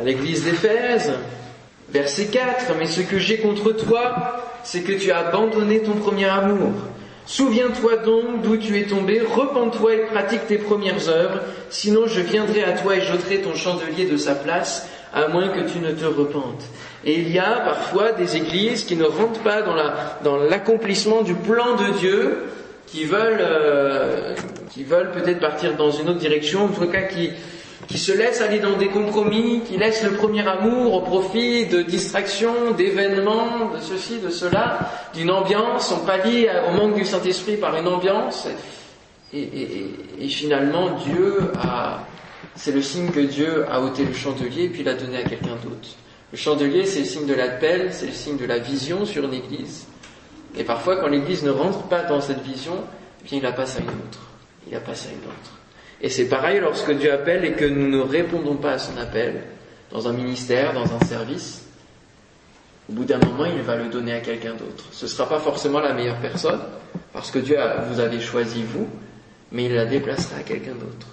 à 0.00 0.02
l'Église 0.02 0.44
d'Éphèse, 0.44 1.12
verset 1.90 2.28
4, 2.28 2.72
mais 2.78 2.86
ce 2.86 3.02
que 3.02 3.18
j'ai 3.18 3.38
contre 3.38 3.72
toi, 3.72 4.46
c'est 4.64 4.80
que 4.80 4.92
tu 4.92 5.12
as 5.12 5.28
abandonné 5.28 5.82
ton 5.82 5.92
premier 5.92 6.26
amour. 6.26 6.72
Souviens-toi 7.30 7.98
donc 7.98 8.42
d'où 8.42 8.56
tu 8.56 8.76
es 8.76 8.86
tombé, 8.86 9.20
repens-toi 9.20 9.94
et 9.94 10.06
pratique 10.06 10.48
tes 10.48 10.58
premières 10.58 11.08
œuvres, 11.08 11.38
sinon 11.68 12.08
je 12.08 12.20
viendrai 12.20 12.64
à 12.64 12.72
toi 12.72 12.96
et 12.96 13.02
j'ôterai 13.02 13.38
ton 13.38 13.54
chandelier 13.54 14.06
de 14.06 14.16
sa 14.16 14.34
place, 14.34 14.88
à 15.14 15.28
moins 15.28 15.46
que 15.46 15.60
tu 15.60 15.78
ne 15.78 15.92
te 15.92 16.04
repentes. 16.04 16.64
Et 17.04 17.20
il 17.20 17.30
y 17.30 17.38
a 17.38 17.60
parfois 17.64 18.10
des 18.10 18.36
églises 18.36 18.82
qui 18.82 18.96
ne 18.96 19.04
rentrent 19.04 19.44
pas 19.44 19.62
dans, 19.62 20.38
l'accomplissement 20.38 21.22
du 21.22 21.34
plan 21.34 21.76
de 21.76 21.98
Dieu, 22.00 22.38
qui 22.88 23.04
veulent, 23.04 23.38
euh, 23.38 24.34
qui 24.72 24.82
veulent 24.82 25.12
peut-être 25.12 25.38
partir 25.38 25.76
dans 25.76 25.92
une 25.92 26.08
autre 26.08 26.18
direction, 26.18 26.64
en 26.64 26.68
tout 26.68 26.88
cas 26.88 27.02
qui, 27.02 27.30
qui 27.88 27.98
se 27.98 28.12
laisse 28.12 28.40
aller 28.40 28.58
dans 28.58 28.76
des 28.76 28.88
compromis, 28.88 29.62
qui 29.62 29.76
laisse 29.76 30.02
le 30.02 30.12
premier 30.12 30.46
amour 30.46 30.94
au 30.94 31.00
profit 31.00 31.66
de 31.66 31.82
distractions, 31.82 32.72
d'événements, 32.76 33.70
de 33.74 33.80
ceci, 33.80 34.18
de 34.18 34.30
cela, 34.30 34.90
d'une 35.14 35.30
ambiance, 35.30 35.92
on 35.92 36.04
pallie 36.04 36.46
au 36.68 36.72
manque 36.72 36.94
du 36.94 37.04
Saint-Esprit 37.04 37.56
par 37.56 37.76
une 37.76 37.88
ambiance, 37.88 38.46
et, 39.32 40.28
finalement 40.28 40.96
Dieu 41.04 41.52
a, 41.60 42.00
c'est 42.56 42.72
le 42.72 42.82
signe 42.82 43.10
que 43.10 43.20
Dieu 43.20 43.64
a 43.70 43.80
ôté 43.80 44.04
le 44.04 44.12
chandelier 44.12 44.64
et 44.64 44.68
puis 44.68 44.82
l'a 44.82 44.94
donné 44.94 45.18
à 45.18 45.22
quelqu'un 45.22 45.56
d'autre. 45.62 45.88
Le 46.32 46.38
chandelier, 46.38 46.86
c'est 46.86 47.00
le 47.00 47.04
signe 47.06 47.26
de 47.26 47.34
l'appel, 47.34 47.88
c'est 47.92 48.06
le 48.06 48.12
signe 48.12 48.36
de 48.36 48.44
la 48.44 48.58
vision 48.58 49.04
sur 49.04 49.24
une 49.24 49.34
église. 49.34 49.86
Et 50.56 50.64
parfois, 50.64 50.96
quand 50.96 51.08
l'église 51.08 51.42
ne 51.42 51.50
rentre 51.50 51.82
pas 51.84 52.02
dans 52.02 52.20
cette 52.20 52.42
vision, 52.42 52.74
eh 53.20 53.28
bien, 53.28 53.38
il 53.38 53.42
la 53.42 53.52
passe 53.52 53.76
à 53.76 53.80
une 53.80 53.88
autre. 53.88 54.20
Il 54.66 54.72
la 54.72 54.80
passe 54.80 55.06
à 55.06 55.10
une 55.10 55.28
autre. 55.28 55.59
Et 56.02 56.08
c'est 56.08 56.28
pareil 56.28 56.60
lorsque 56.60 56.92
Dieu 56.92 57.12
appelle 57.12 57.44
et 57.44 57.52
que 57.52 57.64
nous 57.64 57.88
ne 57.88 58.00
répondons 58.00 58.56
pas 58.56 58.72
à 58.72 58.78
son 58.78 58.96
appel, 58.96 59.42
dans 59.90 60.08
un 60.08 60.12
ministère, 60.12 60.72
dans 60.72 60.92
un 60.94 61.00
service, 61.04 61.66
au 62.88 62.92
bout 62.92 63.04
d'un 63.04 63.18
moment, 63.18 63.44
il 63.44 63.60
va 63.62 63.76
le 63.76 63.88
donner 63.88 64.14
à 64.14 64.20
quelqu'un 64.20 64.54
d'autre. 64.54 64.84
Ce 64.92 65.04
ne 65.04 65.10
sera 65.10 65.28
pas 65.28 65.38
forcément 65.38 65.80
la 65.80 65.92
meilleure 65.92 66.20
personne, 66.20 66.60
parce 67.12 67.30
que 67.30 67.38
Dieu 67.38 67.56
vous 67.90 68.00
avez 68.00 68.20
choisi 68.20 68.62
vous, 68.62 68.88
mais 69.52 69.66
il 69.66 69.74
la 69.74 69.84
déplacera 69.84 70.38
à 70.38 70.42
quelqu'un 70.42 70.74
d'autre. 70.74 71.06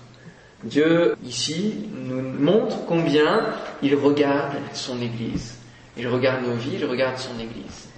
Dieu, 0.64 1.16
ici, 1.24 1.88
nous 1.94 2.22
montre 2.22 2.86
combien 2.88 3.54
il 3.84 3.96
regarde 3.96 4.56
son 4.74 5.02
Église. 5.02 5.58
Il 5.98 6.08
regarde 6.08 6.46
nos 6.46 6.54
vies, 6.54 6.78
il 6.80 6.86
regarde 6.86 7.18
son 7.18 7.40
Église. 7.40 7.90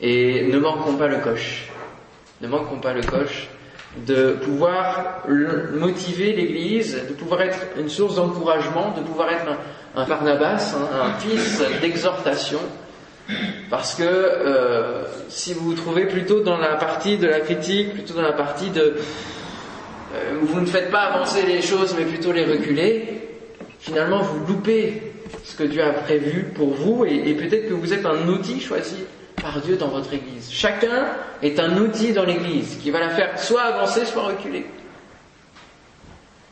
Et 0.00 0.46
ne 0.50 0.58
manquons 0.58 0.94
pas 0.94 1.08
le 1.08 1.18
coche. 1.18 1.68
Ne 2.40 2.48
manquons 2.48 2.78
pas 2.78 2.94
le 2.94 3.02
coche 3.02 3.48
de 3.96 4.32
pouvoir 4.32 5.24
motiver 5.74 6.32
l'Église, 6.32 6.96
de 7.08 7.14
pouvoir 7.14 7.42
être 7.42 7.58
une 7.78 7.88
source 7.88 8.16
d'encouragement, 8.16 8.92
de 8.96 9.02
pouvoir 9.02 9.30
être 9.32 9.46
un, 9.96 10.04
Barnabas, 10.06 10.74
un, 10.76 11.18
fils 11.18 11.60
d'exhortation, 11.80 12.60
parce 13.68 13.94
que 13.94 14.04
euh, 14.04 15.04
si 15.28 15.54
vous 15.54 15.70
vous 15.70 15.74
trouvez 15.74 16.06
plutôt 16.06 16.40
dans 16.40 16.58
la 16.58 16.76
partie 16.76 17.18
de 17.18 17.26
la 17.26 17.40
critique, 17.40 17.94
plutôt 17.94 18.14
dans 18.14 18.22
la 18.22 18.32
partie 18.32 18.70
de 18.70 18.94
euh, 20.14 20.40
où 20.42 20.46
vous 20.46 20.60
ne 20.60 20.66
faites 20.66 20.90
pas 20.90 21.02
avancer 21.02 21.42
les 21.46 21.62
choses 21.62 21.94
mais 21.96 22.04
plutôt 22.04 22.32
les 22.32 22.44
reculer, 22.44 23.28
finalement 23.78 24.22
vous 24.22 24.46
loupez 24.46 25.02
ce 25.44 25.56
que 25.56 25.64
Dieu 25.64 25.82
a 25.82 25.92
prévu 25.92 26.44
pour 26.54 26.74
vous 26.74 27.04
et 27.04 27.34
peut-être 27.34 27.68
que 27.68 27.74
vous 27.74 27.92
êtes 27.92 28.04
un 28.04 28.26
outil 28.28 28.60
choisi 28.60 28.96
par 29.40 29.60
Dieu 29.60 29.76
dans 29.76 29.88
votre 29.88 30.12
Église. 30.12 30.50
Chacun 30.50 31.06
est 31.42 31.58
un 31.58 31.76
outil 31.78 32.12
dans 32.12 32.24
l'Église 32.24 32.78
qui 32.82 32.90
va 32.90 33.00
la 33.00 33.10
faire 33.10 33.38
soit 33.38 33.62
avancer, 33.62 34.04
soit 34.04 34.22
reculer. 34.22 34.66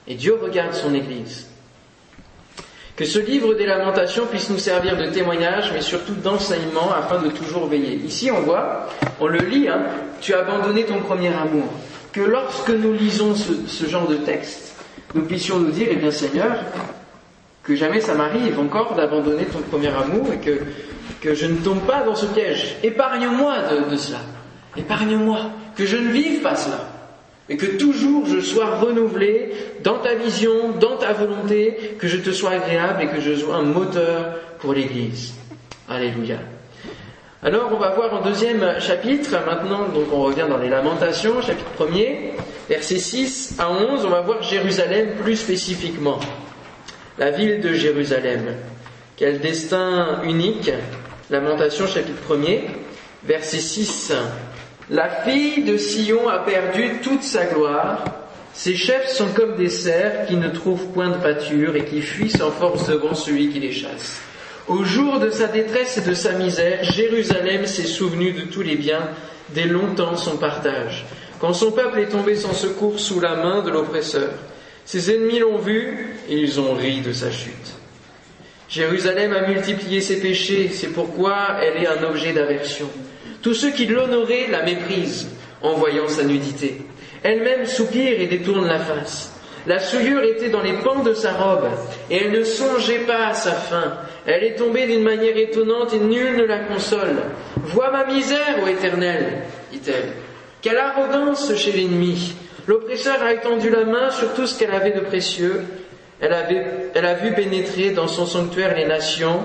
Et 0.06 0.14
Dieu 0.14 0.38
regarde 0.40 0.74
son 0.74 0.94
Église. 0.94 1.48
Que 2.96 3.04
ce 3.04 3.18
livre 3.20 3.54
des 3.54 3.66
lamentations 3.66 4.26
puisse 4.26 4.50
nous 4.50 4.58
servir 4.58 4.96
de 4.96 5.06
témoignage, 5.06 5.70
mais 5.72 5.82
surtout 5.82 6.14
d'enseignement 6.14 6.92
afin 6.92 7.22
de 7.22 7.28
toujours 7.30 7.66
veiller. 7.66 7.94
Ici, 8.04 8.30
on 8.30 8.40
voit, 8.40 8.88
on 9.20 9.28
le 9.28 9.38
lit, 9.38 9.68
hein, 9.68 9.82
tu 10.20 10.34
as 10.34 10.40
abandonné 10.40 10.84
ton 10.84 11.00
premier 11.00 11.28
amour. 11.28 11.68
Que 12.12 12.22
lorsque 12.22 12.70
nous 12.70 12.92
lisons 12.92 13.36
ce, 13.36 13.52
ce 13.68 13.86
genre 13.86 14.08
de 14.08 14.16
texte, 14.16 14.74
nous 15.14 15.22
puissions 15.22 15.60
nous 15.60 15.70
dire, 15.70 15.88
eh 15.90 15.96
bien 15.96 16.10
Seigneur, 16.10 16.56
que 17.62 17.76
jamais 17.76 18.00
ça 18.00 18.14
m'arrive 18.14 18.58
encore 18.58 18.94
d'abandonner 18.94 19.44
ton 19.44 19.60
premier 19.60 19.88
amour 19.88 20.32
et 20.32 20.38
que 20.38 20.58
que 21.20 21.34
je 21.34 21.46
ne 21.46 21.56
tombe 21.56 21.80
pas 21.80 22.02
dans 22.02 22.14
ce 22.14 22.26
piège. 22.26 22.76
Épargne-moi 22.82 23.54
de, 23.90 23.96
cela. 23.96 24.18
Épargne-moi. 24.76 25.38
Que 25.76 25.86
je 25.86 25.96
ne 25.96 26.10
vive 26.10 26.42
pas 26.42 26.56
cela. 26.56 26.88
Et 27.48 27.56
que 27.56 27.66
toujours 27.78 28.26
je 28.26 28.40
sois 28.40 28.76
renouvelé 28.76 29.52
dans 29.82 29.98
ta 29.98 30.14
vision, 30.14 30.72
dans 30.78 30.96
ta 30.96 31.12
volonté, 31.12 31.96
que 31.98 32.06
je 32.06 32.18
te 32.18 32.30
sois 32.30 32.50
agréable 32.50 33.02
et 33.02 33.06
que 33.06 33.20
je 33.20 33.34
sois 33.34 33.56
un 33.56 33.62
moteur 33.62 34.34
pour 34.58 34.74
l'Église. 34.74 35.34
Alléluia. 35.88 36.38
Alors 37.42 37.70
on 37.72 37.78
va 37.78 37.90
voir 37.90 38.12
en 38.12 38.20
deuxième 38.20 38.80
chapitre, 38.80 39.30
maintenant 39.46 39.88
donc 39.94 40.12
on 40.12 40.22
revient 40.22 40.46
dans 40.48 40.58
les 40.58 40.68
lamentations, 40.68 41.40
chapitre 41.40 41.70
1er, 41.78 42.32
versets 42.68 42.98
6 42.98 43.54
à 43.60 43.70
11, 43.70 44.04
on 44.04 44.10
va 44.10 44.22
voir 44.22 44.42
Jérusalem 44.42 45.10
plus 45.22 45.36
spécifiquement. 45.36 46.18
La 47.16 47.30
ville 47.30 47.60
de 47.60 47.72
Jérusalem. 47.72 48.56
Quel 49.16 49.40
destin 49.40 50.20
unique 50.24 50.70
Lamentation 51.30 51.86
chapitre 51.86 52.22
1er, 52.26 52.60
verset 53.22 53.58
6. 53.58 54.14
La 54.88 55.10
fille 55.10 55.62
de 55.62 55.76
Sion 55.76 56.26
a 56.26 56.38
perdu 56.38 57.00
toute 57.02 57.22
sa 57.22 57.44
gloire. 57.44 58.02
Ses 58.54 58.74
chefs 58.76 59.10
sont 59.10 59.28
comme 59.36 59.56
des 59.56 59.68
cerfs 59.68 60.26
qui 60.26 60.36
ne 60.36 60.48
trouvent 60.48 60.86
point 60.86 61.10
de 61.10 61.18
pâture 61.18 61.76
et 61.76 61.84
qui 61.84 62.00
fuient 62.00 62.30
sans 62.30 62.50
force 62.50 62.88
devant 62.88 63.14
celui 63.14 63.50
qui 63.50 63.60
les 63.60 63.72
chasse. 63.72 64.22
Au 64.68 64.84
jour 64.84 65.20
de 65.20 65.28
sa 65.28 65.48
détresse 65.48 65.98
et 65.98 66.08
de 66.08 66.14
sa 66.14 66.32
misère, 66.32 66.82
Jérusalem 66.82 67.66
s'est 67.66 67.82
souvenu 67.82 68.32
de 68.32 68.42
tous 68.42 68.62
les 68.62 68.76
biens, 68.76 69.10
dès 69.50 69.66
longtemps 69.66 70.16
son 70.16 70.38
partage. 70.38 71.04
Quand 71.40 71.52
son 71.52 71.72
peuple 71.72 72.00
est 72.00 72.08
tombé 72.08 72.36
sans 72.36 72.54
secours 72.54 72.98
sous 72.98 73.20
la 73.20 73.36
main 73.36 73.62
de 73.62 73.70
l'oppresseur, 73.70 74.30
ses 74.86 75.14
ennemis 75.14 75.40
l'ont 75.40 75.58
vu 75.58 76.16
et 76.26 76.36
ils 76.36 76.58
ont 76.58 76.72
ri 76.72 77.02
de 77.02 77.12
sa 77.12 77.30
chute. 77.30 77.74
Jérusalem 78.68 79.32
a 79.32 79.48
multiplié 79.48 80.00
ses 80.00 80.20
péchés, 80.20 80.68
c'est 80.72 80.92
pourquoi 80.92 81.56
elle 81.62 81.82
est 81.82 81.86
un 81.86 82.02
objet 82.04 82.32
d'aversion. 82.32 82.88
Tous 83.42 83.54
ceux 83.54 83.70
qui 83.70 83.86
l'honoraient 83.86 84.48
la 84.50 84.62
méprisent 84.62 85.28
en 85.62 85.74
voyant 85.74 86.08
sa 86.08 86.24
nudité. 86.24 86.82
Elle-même 87.22 87.64
soupire 87.64 88.20
et 88.20 88.26
détourne 88.26 88.66
la 88.66 88.78
face. 88.78 89.32
La 89.66 89.78
souillure 89.78 90.22
était 90.22 90.50
dans 90.50 90.62
les 90.62 90.74
pans 90.74 91.02
de 91.02 91.14
sa 91.14 91.32
robe, 91.32 91.68
et 92.10 92.16
elle 92.16 92.32
ne 92.32 92.44
songeait 92.44 93.00
pas 93.00 93.26
à 93.28 93.34
sa 93.34 93.52
fin. 93.52 93.98
Elle 94.26 94.44
est 94.44 94.54
tombée 94.54 94.86
d'une 94.86 95.02
manière 95.02 95.36
étonnante 95.36 95.92
et 95.94 95.98
nul 95.98 96.36
ne 96.36 96.44
la 96.44 96.60
console. 96.60 97.16
Vois 97.56 97.90
ma 97.90 98.04
misère, 98.06 98.62
ô 98.62 98.68
Éternel, 98.68 99.42
dit-elle. 99.72 100.12
Quelle 100.62 100.78
arrogance 100.78 101.54
chez 101.54 101.72
l'ennemi. 101.72 102.34
L'oppresseur 102.66 103.22
a 103.22 103.32
étendu 103.32 103.70
la 103.70 103.84
main 103.84 104.10
sur 104.10 104.34
tout 104.34 104.46
ce 104.46 104.58
qu'elle 104.58 104.74
avait 104.74 104.92
de 104.92 105.00
précieux. 105.00 105.64
Elle, 106.20 106.32
a 107.06 107.14
vu 107.14 107.32
pénétrer 107.32 107.90
dans 107.90 108.08
son 108.08 108.26
sanctuaire 108.26 108.74
les 108.74 108.86
nations 108.86 109.40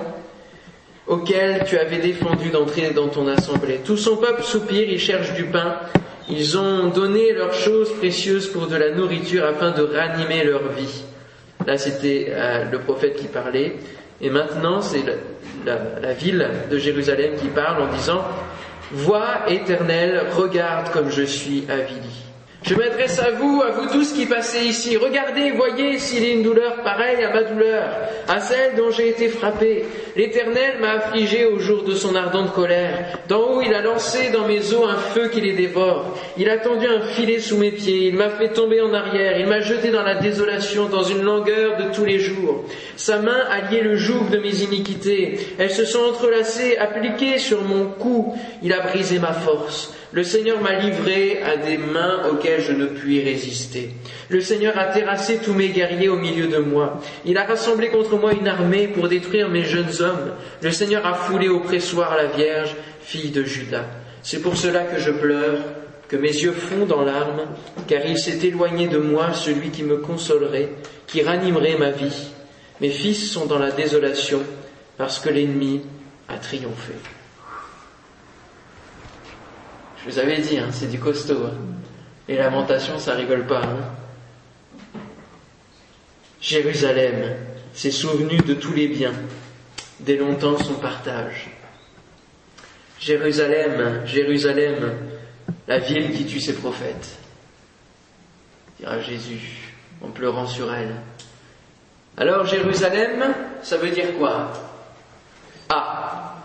auxquelles 1.06 1.66
tu 1.66 1.78
avais 1.78 1.98
défendu 1.98 2.50
d'entrer 2.50 2.92
dans 2.92 3.10
ton 3.10 3.28
assemblée. 3.28 3.82
Tout 3.86 3.98
son 3.98 4.18
peuple 4.18 4.42
soupire, 4.44 4.90
il 4.90 5.00
cherche 5.00 5.34
du 5.34 5.44
pain. 5.46 5.76
Ils 6.30 6.58
ont 6.58 6.88
donné 6.88 7.34
leurs 7.34 7.54
choses 7.54 7.94
précieuses 7.98 8.48
pour 8.48 8.68
de 8.68 8.76
la 8.76 8.92
nourriture 8.92 9.46
afin 9.46 9.72
de 9.72 9.84
ranimer 9.84 10.44
leur 10.46 10.70
vie. 10.70 11.04
Là, 11.68 11.78
c'était 11.78 12.28
euh, 12.30 12.66
le 12.72 12.80
prophète 12.80 13.18
qui 13.18 13.28
parlait. 13.28 13.76
Et 14.22 14.30
maintenant, 14.30 14.82
c'est 14.82 15.04
la, 15.66 15.78
la, 16.02 16.14
ville 16.14 16.50
de 16.72 16.78
Jérusalem 16.78 17.36
qui 17.36 17.48
parle 17.48 17.84
en 17.84 17.94
disant, 17.94 18.24
Vois 18.92 19.50
éternel, 19.50 20.24
regarde 20.36 20.92
comme 20.92 21.10
je 21.10 21.24
suis 21.24 21.66
avili. 21.70 22.23
Je 22.64 22.76
m'adresse 22.76 23.20
à 23.20 23.32
vous, 23.32 23.62
à 23.62 23.72
vous 23.72 23.90
tous 23.92 24.14
qui 24.14 24.26
passez 24.26 24.64
ici. 24.64 24.96
Regardez, 24.96 25.52
voyez 25.52 26.00
s'il 26.00 26.24
y 26.24 26.30
a 26.30 26.34
une 26.34 26.44
douleur 26.44 26.82
pareille 26.82 27.22
à 27.22 27.34
ma 27.34 27.44
douleur, 27.44 27.90
à 28.30 28.40
celle 28.40 28.76
dont 28.78 28.90
j'ai 28.90 29.10
été 29.10 29.28
frappé. 29.28 29.84
L'Éternel 30.16 30.76
m'a 30.80 30.92
affligé 30.92 31.44
au 31.46 31.60
jour 31.60 31.84
de 31.84 31.94
son 31.94 32.16
ardente 32.16 32.54
colère. 32.54 33.20
D'en 33.28 33.42
haut, 33.42 33.62
il 33.62 33.74
a 33.74 33.82
lancé 33.82 34.30
dans 34.30 34.48
mes 34.48 34.74
os 34.74 34.88
un 34.90 34.96
feu 34.96 35.28
qui 35.28 35.42
les 35.42 35.52
dévore. 35.52 36.18
Il 36.38 36.50
a 36.50 36.58
tendu 36.58 36.88
un 36.88 37.02
filet 37.02 37.40
sous 37.40 37.58
mes 37.58 37.72
pieds. 37.72 38.08
Il 38.08 38.16
m'a 38.16 38.30
fait 38.30 38.54
tomber 38.54 38.80
en 38.80 38.94
arrière. 38.94 39.38
Il 39.38 39.48
m'a 39.48 39.60
jeté 39.60 39.90
dans 39.90 40.04
la 40.04 40.16
désolation, 40.16 40.88
dans 40.88 41.04
une 41.04 41.22
langueur 41.22 41.76
de 41.76 41.94
tous 41.94 42.06
les 42.06 42.20
jours. 42.20 42.64
Sa 42.96 43.18
main 43.20 43.42
a 43.52 43.70
lié 43.70 43.82
le 43.82 43.98
joug 43.98 44.30
de 44.32 44.38
mes 44.38 44.64
iniquités. 44.64 45.38
Elles 45.60 45.72
se 45.72 45.84
sont 45.84 46.04
entrelacées, 46.04 46.78
appliquées 46.78 47.40
sur 47.40 47.62
mon 47.62 47.88
cou. 47.88 48.38
Il 48.62 48.72
a 48.72 48.80
brisé 48.80 49.20
ma 49.20 49.34
force. 49.34 49.94
Le 50.14 50.24
Seigneur 50.24 50.62
m'a 50.62 50.76
livré 50.76 51.42
à 51.42 51.58
des 51.58 51.78
mains 51.78 52.30
auxquelles 52.30 52.62
je 52.62 52.72
ne 52.72 52.86
puis 52.86 53.24
résister. 53.24 53.90
Le 54.30 54.42
Seigneur 54.42 54.78
a 54.78 54.86
terrassé 54.86 55.40
tous 55.44 55.54
mes 55.54 55.70
guerriers 55.70 56.08
au 56.08 56.18
milieu 56.18 56.46
de 56.46 56.60
moi. 56.60 57.02
Il 57.26 57.36
a 57.36 57.46
rassemblé 57.46 57.90
contre 57.90 58.16
moi 58.18 58.32
une 58.34 58.48
armée 58.48 58.88
pour 58.88 59.08
détruire 59.08 59.50
mes 59.50 59.64
jeunes 59.64 60.02
hommes. 60.02 60.34
Le 60.62 60.70
Seigneur 60.70 61.04
a 61.08 61.16
foulé 61.16 61.50
au 61.50 61.62
pressoir 61.62 62.16
la 62.16 62.28
Vierge, 62.28 62.76
fille 63.02 63.32
de 63.32 63.44
Judas. 63.44 63.86
C'est 64.22 64.40
pour 64.40 64.56
cela 64.56 64.82
que 64.84 65.00
je 65.00 65.10
pleure, 65.10 65.58
que 66.08 66.16
mes 66.16 66.28
yeux 66.28 66.52
fondent 66.52 66.92
en 66.92 67.04
larmes, 67.04 67.48
car 67.88 68.06
il 68.06 68.20
s'est 68.20 68.46
éloigné 68.46 68.88
de 68.88 69.00
moi 69.00 69.34
celui 69.34 69.72
qui 69.72 69.82
me 69.82 69.98
consolerait, 69.98 70.70
qui 71.08 71.24
ranimerait 71.24 71.78
ma 71.80 71.90
vie. 71.90 72.28
Mes 72.82 72.92
fils 72.92 73.32
sont 73.32 73.48
dans 73.48 73.58
la 73.58 73.72
désolation, 73.72 74.44
parce 74.96 75.20
que 75.20 75.30
l'ennemi 75.30 75.82
a 76.30 76.38
triomphé. 76.38 76.94
Je 80.04 80.12
vous 80.12 80.20
avais 80.20 80.40
dit, 80.40 80.58
hein, 80.58 80.68
c'est 80.72 80.90
du 80.90 81.00
costaud. 81.00 81.46
Hein. 81.46 81.58
Les 82.28 82.36
lamentations, 82.36 83.00
ça 83.00 83.14
rigole 83.14 83.48
pas. 83.48 83.62
Hein. 83.62 85.00
Jérusalem 86.42 87.38
s'est 87.74 87.92
souvenu 87.92 88.38
de 88.38 88.54
tous 88.54 88.74
les 88.74 88.90
biens, 88.90 89.14
dès 90.02 90.18
longtemps 90.18 90.58
son 90.58 90.74
partage. 90.74 91.50
Jérusalem, 93.00 94.06
Jérusalem, 94.06 94.94
la 95.68 95.80
ville 95.80 96.12
qui 96.12 96.26
tue 96.26 96.42
ses 96.42 96.56
prophètes, 96.56 97.18
dira 98.80 99.00
Jésus 99.00 99.74
en 100.02 100.10
pleurant 100.10 100.46
sur 100.46 100.74
elle. 100.74 100.96
Alors 102.18 102.46
Jérusalem, 102.46 103.34
ça 103.62 103.78
veut 103.78 103.90
dire 103.90 104.18
quoi? 104.18 104.52
Ah. 105.70 106.36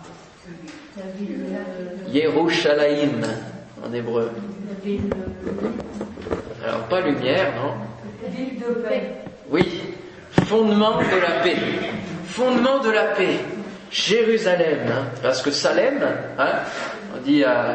Yerushalayim 2.09 3.23
en 3.89 3.95
hébreu. 3.95 4.31
Alors 6.65 6.83
pas 6.89 7.01
lumière, 7.01 7.53
non 7.57 7.75
Oui, 9.51 9.95
fondement 10.45 10.99
de 10.99 11.21
la 11.21 11.43
paix. 11.43 11.57
Fondement 12.27 12.81
de 12.81 12.91
la 12.91 13.05
paix. 13.15 13.39
Jérusalem, 13.91 14.81
hein, 14.89 15.05
parce 15.23 15.41
que 15.41 15.51
Salem, 15.51 16.07
hein, 16.39 16.53
on 17.17 17.23
dit 17.23 17.43
euh, 17.43 17.75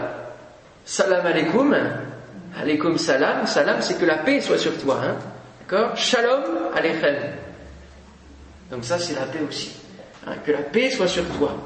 salam 0.85 1.25
alaikum, 1.25 1.75
alaikum 2.61 2.99
salam, 2.99 3.47
salam 3.47 3.81
c'est 3.81 3.99
que 3.99 4.05
la 4.05 4.17
paix 4.17 4.39
soit 4.39 4.59
sur 4.59 4.77
toi, 4.77 5.01
hein, 5.03 5.15
d'accord? 5.61 5.97
Shalom 5.97 6.43
aleichem. 6.75 7.15
Donc 8.69 8.85
ça 8.85 8.99
c'est 8.99 9.15
la 9.15 9.25
paix 9.25 9.39
aussi, 9.47 9.75
hein, 10.27 10.33
que 10.45 10.51
la 10.51 10.59
paix 10.59 10.91
soit 10.91 11.07
sur 11.07 11.25
toi. 11.29 11.57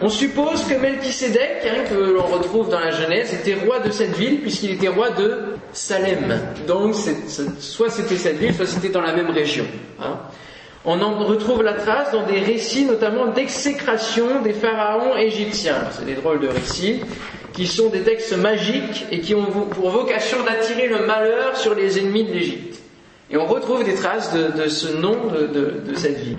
On 0.00 0.08
suppose 0.08 0.64
que 0.64 0.74
Melchisédek, 0.74 1.66
hein, 1.66 1.84
que 1.90 1.94
l'on 1.94 2.26
retrouve 2.26 2.68
dans 2.68 2.78
la 2.78 2.92
Genèse, 2.92 3.34
était 3.34 3.54
roi 3.54 3.80
de 3.80 3.90
cette 3.90 4.16
ville 4.16 4.40
puisqu'il 4.40 4.70
était 4.70 4.88
roi 4.88 5.10
de 5.10 5.56
Salem. 5.72 6.38
Donc 6.68 6.94
soit 7.58 7.90
c'était 7.90 8.16
cette 8.16 8.36
ville, 8.36 8.54
soit 8.54 8.66
c'était 8.66 8.90
dans 8.90 9.00
la 9.00 9.12
même 9.12 9.30
région. 9.30 9.64
Hein. 10.00 10.18
On 10.84 11.00
en 11.02 11.24
retrouve 11.24 11.62
la 11.62 11.74
trace 11.74 12.12
dans 12.12 12.24
des 12.26 12.38
récits 12.38 12.84
notamment 12.84 13.26
d'exécration 13.26 14.40
des 14.42 14.52
pharaons 14.52 15.16
égyptiens. 15.16 15.88
C'est 15.90 16.06
des 16.06 16.14
drôles 16.14 16.40
de 16.40 16.48
récits 16.48 17.00
qui 17.52 17.66
sont 17.66 17.88
des 17.88 18.02
textes 18.02 18.36
magiques 18.36 19.06
et 19.10 19.20
qui 19.20 19.34
ont 19.34 19.50
pour 19.50 19.90
vocation 19.90 20.44
d'attirer 20.44 20.86
le 20.86 21.06
malheur 21.06 21.56
sur 21.56 21.74
les 21.74 21.98
ennemis 21.98 22.22
de 22.22 22.32
l'Égypte. 22.32 22.80
Et 23.30 23.36
on 23.36 23.46
retrouve 23.46 23.82
des 23.82 23.94
traces 23.94 24.32
de, 24.32 24.68
ce 24.68 24.96
nom 24.96 25.16
de, 25.26 25.94
cette 25.96 26.18
ville. 26.18 26.38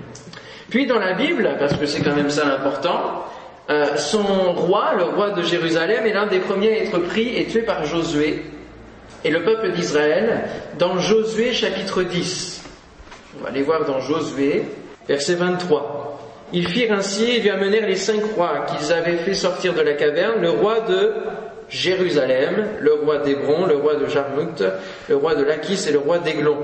Puis 0.70 0.86
dans 0.86 0.98
la 0.98 1.12
Bible, 1.12 1.56
parce 1.58 1.74
que 1.74 1.84
c'est 1.84 2.00
quand 2.00 2.16
même 2.16 2.30
ça 2.30 2.46
l'important, 2.46 3.26
euh, 3.70 3.96
son 3.96 4.52
roi, 4.52 4.94
le 4.96 5.04
roi 5.04 5.30
de 5.30 5.42
Jérusalem, 5.42 6.06
est 6.06 6.12
l'un 6.12 6.26
des 6.26 6.40
premiers 6.40 6.72
à 6.72 6.82
être 6.82 6.98
pris 6.98 7.36
et 7.36 7.46
tué 7.46 7.62
par 7.62 7.84
Josué 7.84 8.42
et 9.24 9.30
le 9.30 9.44
peuple 9.44 9.72
d'Israël 9.72 10.44
dans 10.78 10.98
Josué 10.98 11.52
chapitre 11.52 12.02
10. 12.02 12.62
On 13.38 13.44
va 13.44 13.50
aller 13.50 13.62
voir 13.62 13.84
dans 13.84 14.00
Josué, 14.00 14.64
verset 15.06 15.34
23. 15.34 16.18
Ils 16.52 16.66
firent 16.66 16.92
ainsi 16.92 17.30
et 17.30 17.40
lui 17.40 17.50
amenèrent 17.50 17.86
les 17.86 17.96
cinq 17.96 18.22
rois 18.34 18.66
qu'ils 18.66 18.92
avaient 18.92 19.18
fait 19.18 19.34
sortir 19.34 19.74
de 19.74 19.82
la 19.82 19.92
caverne, 19.92 20.40
le 20.40 20.50
roi 20.50 20.80
de 20.80 21.12
Jérusalem, 21.68 22.66
le 22.80 22.94
roi 22.94 23.18
d'Hébron, 23.18 23.66
le 23.66 23.76
roi 23.76 23.94
de 23.94 24.06
Jarmut, 24.06 24.64
le 25.08 25.16
roi 25.16 25.36
de 25.36 25.44
Lachis 25.44 25.88
et 25.88 25.92
le 25.92 25.98
roi 25.98 26.18
d'Aiglon. 26.18 26.58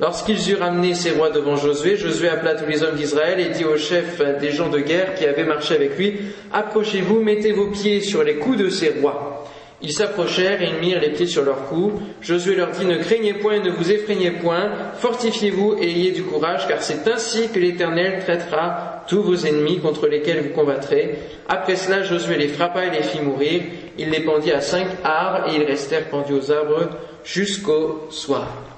Lorsqu'ils 0.00 0.50
eurent 0.50 0.62
amené 0.62 0.94
ces 0.94 1.10
rois 1.10 1.28
devant 1.28 1.56
Josué, 1.56 1.98
Josué 1.98 2.30
appela 2.30 2.54
tous 2.54 2.64
les 2.64 2.82
hommes 2.82 2.94
d'Israël 2.94 3.38
et 3.38 3.50
dit 3.50 3.66
aux 3.66 3.76
chefs 3.76 4.22
des 4.40 4.50
gens 4.50 4.70
de 4.70 4.78
guerre 4.78 5.14
qui 5.14 5.26
avaient 5.26 5.44
marché 5.44 5.74
avec 5.74 5.98
lui, 5.98 6.14
Approchez-vous, 6.54 7.20
mettez 7.20 7.52
vos 7.52 7.66
pieds 7.66 8.00
sur 8.00 8.24
les 8.24 8.36
coups 8.36 8.56
de 8.56 8.70
ces 8.70 8.94
rois. 8.98 9.44
Ils 9.82 9.92
s'approchèrent 9.92 10.62
et 10.62 10.68
ils 10.68 10.80
mirent 10.80 11.00
les 11.00 11.10
pieds 11.10 11.26
sur 11.26 11.44
leurs 11.44 11.66
coups. 11.66 12.00
Josué 12.22 12.54
leur 12.54 12.70
dit, 12.70 12.86
Ne 12.86 12.96
craignez 12.96 13.34
point 13.34 13.54
et 13.54 13.60
ne 13.60 13.68
vous 13.68 13.92
effrayez 13.92 14.30
point, 14.30 14.70
fortifiez-vous 15.00 15.76
et 15.78 15.90
ayez 15.90 16.12
du 16.12 16.22
courage, 16.22 16.66
car 16.66 16.80
c'est 16.80 17.06
ainsi 17.06 17.48
que 17.48 17.58
l'Éternel 17.58 18.20
traitera 18.24 19.04
tous 19.06 19.20
vos 19.22 19.36
ennemis 19.36 19.80
contre 19.80 20.06
lesquels 20.06 20.40
vous 20.40 20.54
combattrez. 20.54 21.18
Après 21.46 21.76
cela, 21.76 22.04
Josué 22.04 22.38
les 22.38 22.48
frappa 22.48 22.86
et 22.86 22.90
les 22.90 23.02
fit 23.02 23.20
mourir. 23.20 23.60
Il 23.98 24.08
les 24.08 24.20
pendit 24.20 24.52
à 24.52 24.62
cinq 24.62 24.86
arbres 25.04 25.50
et 25.50 25.56
ils 25.56 25.64
restèrent 25.64 26.08
pendus 26.08 26.32
aux 26.32 26.50
arbres 26.50 26.88
jusqu'au 27.22 28.06
soir 28.10 28.69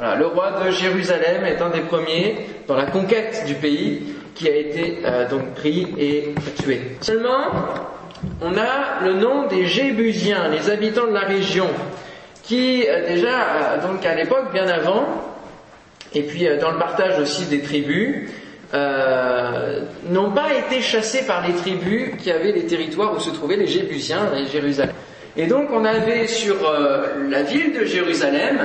le 0.00 0.26
roi 0.26 0.52
de 0.64 0.70
Jérusalem 0.70 1.44
est 1.44 1.60
un 1.60 1.68
des 1.68 1.80
premiers 1.80 2.46
dans 2.66 2.76
la 2.76 2.86
conquête 2.86 3.44
du 3.46 3.54
pays 3.54 4.14
qui 4.34 4.48
a 4.48 4.56
été 4.56 4.98
euh, 5.04 5.28
donc 5.28 5.54
pris 5.54 5.86
et 5.98 6.34
tué. 6.62 6.80
Seulement, 7.00 7.48
on 8.40 8.56
a 8.56 9.04
le 9.04 9.14
nom 9.14 9.46
des 9.46 9.66
Jébusiens, 9.66 10.48
les 10.48 10.70
habitants 10.70 11.06
de 11.06 11.12
la 11.12 11.20
région, 11.20 11.66
qui 12.42 12.86
euh, 12.88 13.06
déjà, 13.06 13.28
euh, 13.28 13.86
donc 13.86 14.04
à 14.06 14.14
l'époque, 14.14 14.52
bien 14.52 14.66
avant, 14.68 15.04
et 16.14 16.22
puis 16.22 16.48
dans 16.58 16.70
le 16.70 16.78
partage 16.78 17.18
aussi 17.18 17.44
des 17.46 17.60
tribus, 17.60 18.30
n'ont 18.72 20.30
pas 20.30 20.54
été 20.54 20.80
chassés 20.80 21.26
par 21.26 21.46
les 21.46 21.54
tribus 21.54 22.16
qui 22.18 22.30
avaient 22.30 22.52
les 22.52 22.66
territoires 22.66 23.14
où 23.14 23.20
se 23.20 23.30
trouvaient 23.30 23.56
les 23.56 23.66
Jébusiens 23.66 24.30
et 24.36 24.46
Jérusalem. 24.46 24.94
Et 25.36 25.46
donc 25.46 25.68
on 25.72 25.84
avait 25.84 26.26
sur 26.26 26.56
la 27.28 27.42
ville 27.42 27.78
de 27.78 27.84
Jérusalem 27.84 28.58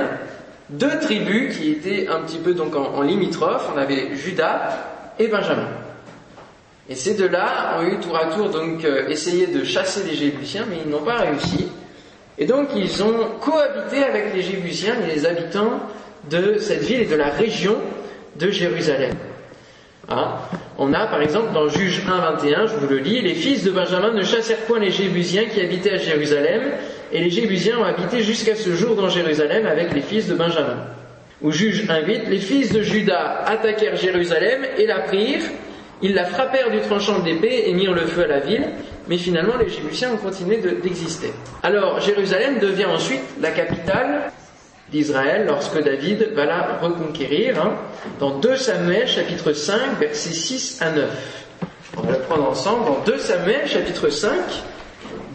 deux 0.70 0.98
tribus 1.00 1.56
qui 1.56 1.70
étaient 1.70 2.08
un 2.08 2.20
petit 2.20 2.38
peu 2.38 2.54
donc 2.54 2.74
en, 2.74 3.02
limitrophes. 3.02 3.68
On 3.74 3.78
avait 3.78 4.14
Judas 4.16 4.76
et 5.18 5.28
Benjamin. 5.28 5.68
Et 6.88 6.94
ces 6.94 7.14
deux-là 7.14 7.78
ont 7.78 7.82
eu 7.82 7.98
tour 7.98 8.16
à 8.16 8.26
tour 8.26 8.50
donc 8.50 8.84
euh, 8.84 9.08
essayé 9.08 9.48
de 9.48 9.64
chasser 9.64 10.04
les 10.04 10.14
Jébusiens, 10.14 10.64
mais 10.68 10.76
ils 10.84 10.90
n'ont 10.90 11.02
pas 11.02 11.16
réussi. 11.16 11.68
Et 12.38 12.46
donc 12.46 12.68
ils 12.76 13.02
ont 13.02 13.38
cohabité 13.40 14.04
avec 14.04 14.34
les 14.34 14.42
Jébusiens 14.42 14.94
et 15.02 15.14
les 15.14 15.26
habitants 15.26 15.80
de 16.30 16.58
cette 16.58 16.82
ville 16.82 17.00
et 17.00 17.06
de 17.06 17.16
la 17.16 17.30
région 17.30 17.76
de 18.36 18.50
Jérusalem. 18.50 19.14
Hein? 20.08 20.34
On 20.78 20.92
a 20.92 21.06
par 21.06 21.22
exemple 21.22 21.52
dans 21.52 21.68
Juge 21.68 22.02
1, 22.06 22.20
21, 22.34 22.66
je 22.66 22.76
vous 22.76 22.86
le 22.86 22.98
lis, 22.98 23.22
les 23.22 23.34
fils 23.34 23.64
de 23.64 23.70
Benjamin 23.70 24.12
ne 24.12 24.22
chassèrent 24.22 24.58
point 24.58 24.78
les 24.78 24.90
Jébusiens 24.90 25.46
qui 25.46 25.60
habitaient 25.60 25.94
à 25.94 25.98
Jérusalem, 25.98 26.72
et 27.12 27.20
les 27.20 27.30
Jébusiens 27.30 27.78
ont 27.78 27.84
habité 27.84 28.22
jusqu'à 28.22 28.54
ce 28.54 28.74
jour 28.74 28.96
dans 28.96 29.08
Jérusalem 29.08 29.66
avec 29.66 29.92
les 29.92 30.00
fils 30.00 30.26
de 30.28 30.34
Benjamin. 30.34 30.86
Ou 31.42 31.50
Juge 31.50 31.86
1.8, 31.86 32.28
les 32.28 32.38
fils 32.38 32.72
de 32.72 32.82
Judas 32.82 33.44
attaquèrent 33.46 33.96
Jérusalem 33.96 34.66
et 34.78 34.86
la 34.86 35.00
prirent, 35.00 35.44
ils 36.02 36.14
la 36.14 36.24
frappèrent 36.24 36.70
du 36.70 36.80
tranchant 36.80 37.20
d'épée 37.20 37.64
et 37.66 37.74
mirent 37.74 37.94
le 37.94 38.06
feu 38.06 38.24
à 38.24 38.26
la 38.26 38.40
ville, 38.40 38.66
mais 39.08 39.18
finalement 39.18 39.56
les 39.56 39.68
Jébusiens 39.68 40.12
ont 40.12 40.18
continué 40.18 40.58
d'exister. 40.58 41.32
Alors 41.62 42.00
Jérusalem 42.00 42.58
devient 42.58 42.86
ensuite 42.86 43.22
la 43.40 43.50
capitale 43.50 44.32
d'Israël 44.90 45.46
lorsque 45.46 45.82
David 45.82 46.32
va 46.34 46.46
la 46.46 46.78
reconquérir, 46.80 47.60
hein, 47.60 47.74
dans 48.18 48.38
2 48.38 48.56
Samuel 48.56 49.06
chapitre 49.06 49.52
5 49.52 49.98
versets 49.98 50.32
6 50.32 50.78
à 50.80 50.90
9. 50.90 51.46
On 51.98 52.02
va 52.02 52.12
le 52.12 52.18
prendre 52.18 52.48
ensemble 52.48 52.84
dans 52.84 52.98
2 53.04 53.18
Samuel 53.18 53.66
chapitre 53.66 54.08
5 54.08 54.32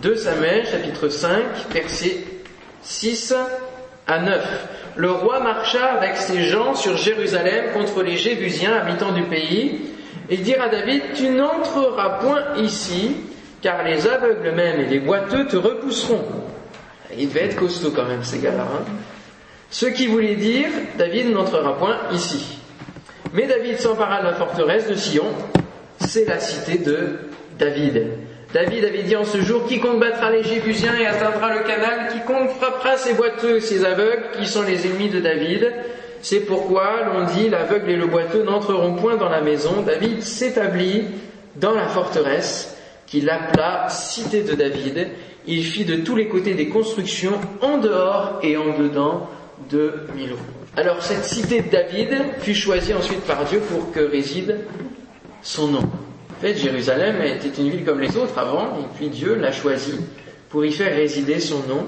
2 0.02 0.16
Samuel 0.16 0.66
chapitre 0.66 1.10
5 1.10 1.44
versets 1.72 2.24
6 2.82 3.36
à 4.08 4.20
9. 4.20 4.68
Le 4.96 5.12
roi 5.12 5.40
marcha 5.42 5.94
avec 5.94 6.18
ses 6.18 6.44
gens 6.44 6.74
sur 6.74 6.98
Jérusalem 6.98 7.66
contre 7.74 8.02
les 8.02 8.18
Jébusiens, 8.18 8.74
habitants 8.74 9.12
du 9.12 9.24
pays, 9.24 9.80
et 10.30 10.38
dirent 10.38 10.64
à 10.64 10.70
David, 10.70 11.04
tu 11.14 11.30
n'entreras 11.30 12.20
point 12.20 12.58
ici, 12.58 13.16
car 13.62 13.84
les 13.84 14.08
aveugles 14.08 14.52
même 14.56 14.80
et 14.82 14.86
les 14.88 15.00
boiteux 15.00 15.46
te 15.46 15.58
repousseront. 15.58 16.26
Il 17.16 17.28
devait 17.30 17.46
être 17.46 17.58
costaud 17.58 17.92
quand 17.96 18.06
même 18.06 18.24
ces 18.24 18.40
gars-là. 18.40 18.64
Hein. 18.64 18.84
Ce 19.70 19.86
qui 19.86 20.08
voulait 20.08 20.36
dire, 20.36 20.70
David 20.98 21.30
n'entrera 21.30 21.78
point 21.78 21.98
ici. 22.12 22.58
Mais 23.34 23.46
David 23.46 23.80
s'empara 23.80 24.22
de 24.22 24.26
la 24.26 24.34
forteresse 24.34 24.90
de 24.90 24.96
Sion, 24.96 25.26
c'est 26.00 26.26
la 26.26 26.40
cité 26.40 26.80
de 26.80 27.20
David. 27.60 28.31
David 28.54 28.84
avait 28.84 29.04
dit 29.04 29.16
en 29.16 29.24
ce 29.24 29.40
jour, 29.40 29.66
quiconque 29.66 30.00
battra 30.00 30.30
les 30.30 30.44
Jébusiens 30.44 30.98
et 31.00 31.06
atteindra 31.06 31.56
le 31.56 31.64
canal, 31.64 32.10
quiconque 32.12 32.50
frappera 32.50 32.98
ses 32.98 33.14
boiteux, 33.14 33.60
ses 33.62 33.86
aveugles, 33.86 34.26
qui 34.38 34.46
sont 34.46 34.64
les 34.64 34.86
ennemis 34.86 35.10
de 35.10 35.20
David. 35.20 35.72
C'est 36.22 36.42
pourquoi 36.42 37.06
l'on 37.06 37.26
dit, 37.26 37.50
l'aveugle 37.50 37.92
et 37.92 37.96
le 37.96 38.08
boiteux 38.08 38.44
n'entreront 38.44 38.96
point 38.96 39.16
dans 39.16 39.30
la 39.30 39.42
maison. 39.42 39.82
David 39.86 40.22
s'établit 40.22 41.06
dans 41.56 41.74
la 41.74 41.88
forteresse 41.88 42.78
qu'il 43.08 43.30
appela 43.30 43.88
cité 43.90 44.44
de 44.44 44.54
David. 44.54 45.08
Il 45.48 45.64
fit 45.64 45.86
de 45.86 45.98
tous 45.98 46.16
les 46.16 46.28
côtés 46.28 46.54
des 46.54 46.68
constructions 46.68 47.40
en 47.62 47.78
dehors 47.78 48.40
et 48.44 48.58
en 48.58 48.78
dedans 48.78 49.30
de 49.70 49.94
Milo. 50.16 50.36
Alors 50.78 51.02
cette 51.02 51.24
cité 51.24 51.62
de 51.62 51.70
David 51.70 52.10
fut 52.40 52.56
choisie 52.56 52.94
ensuite 52.94 53.22
par 53.22 53.46
Dieu 53.46 53.60
pour 53.60 53.92
que 53.92 54.00
réside 54.00 54.60
son 55.42 55.68
nom. 55.68 55.90
Fait, 56.42 56.56
Jérusalem 56.56 57.22
était 57.22 57.62
une 57.62 57.70
ville 57.70 57.86
comme 57.86 58.00
les 58.00 58.18
autres 58.18 58.36
avant, 58.40 58.80
et 58.80 58.88
puis 58.96 59.10
Dieu 59.10 59.36
l'a 59.36 59.52
choisie 59.52 60.00
pour 60.50 60.66
y 60.66 60.72
faire 60.72 60.96
résider 60.96 61.40
son 61.40 61.60
nom. 61.70 61.86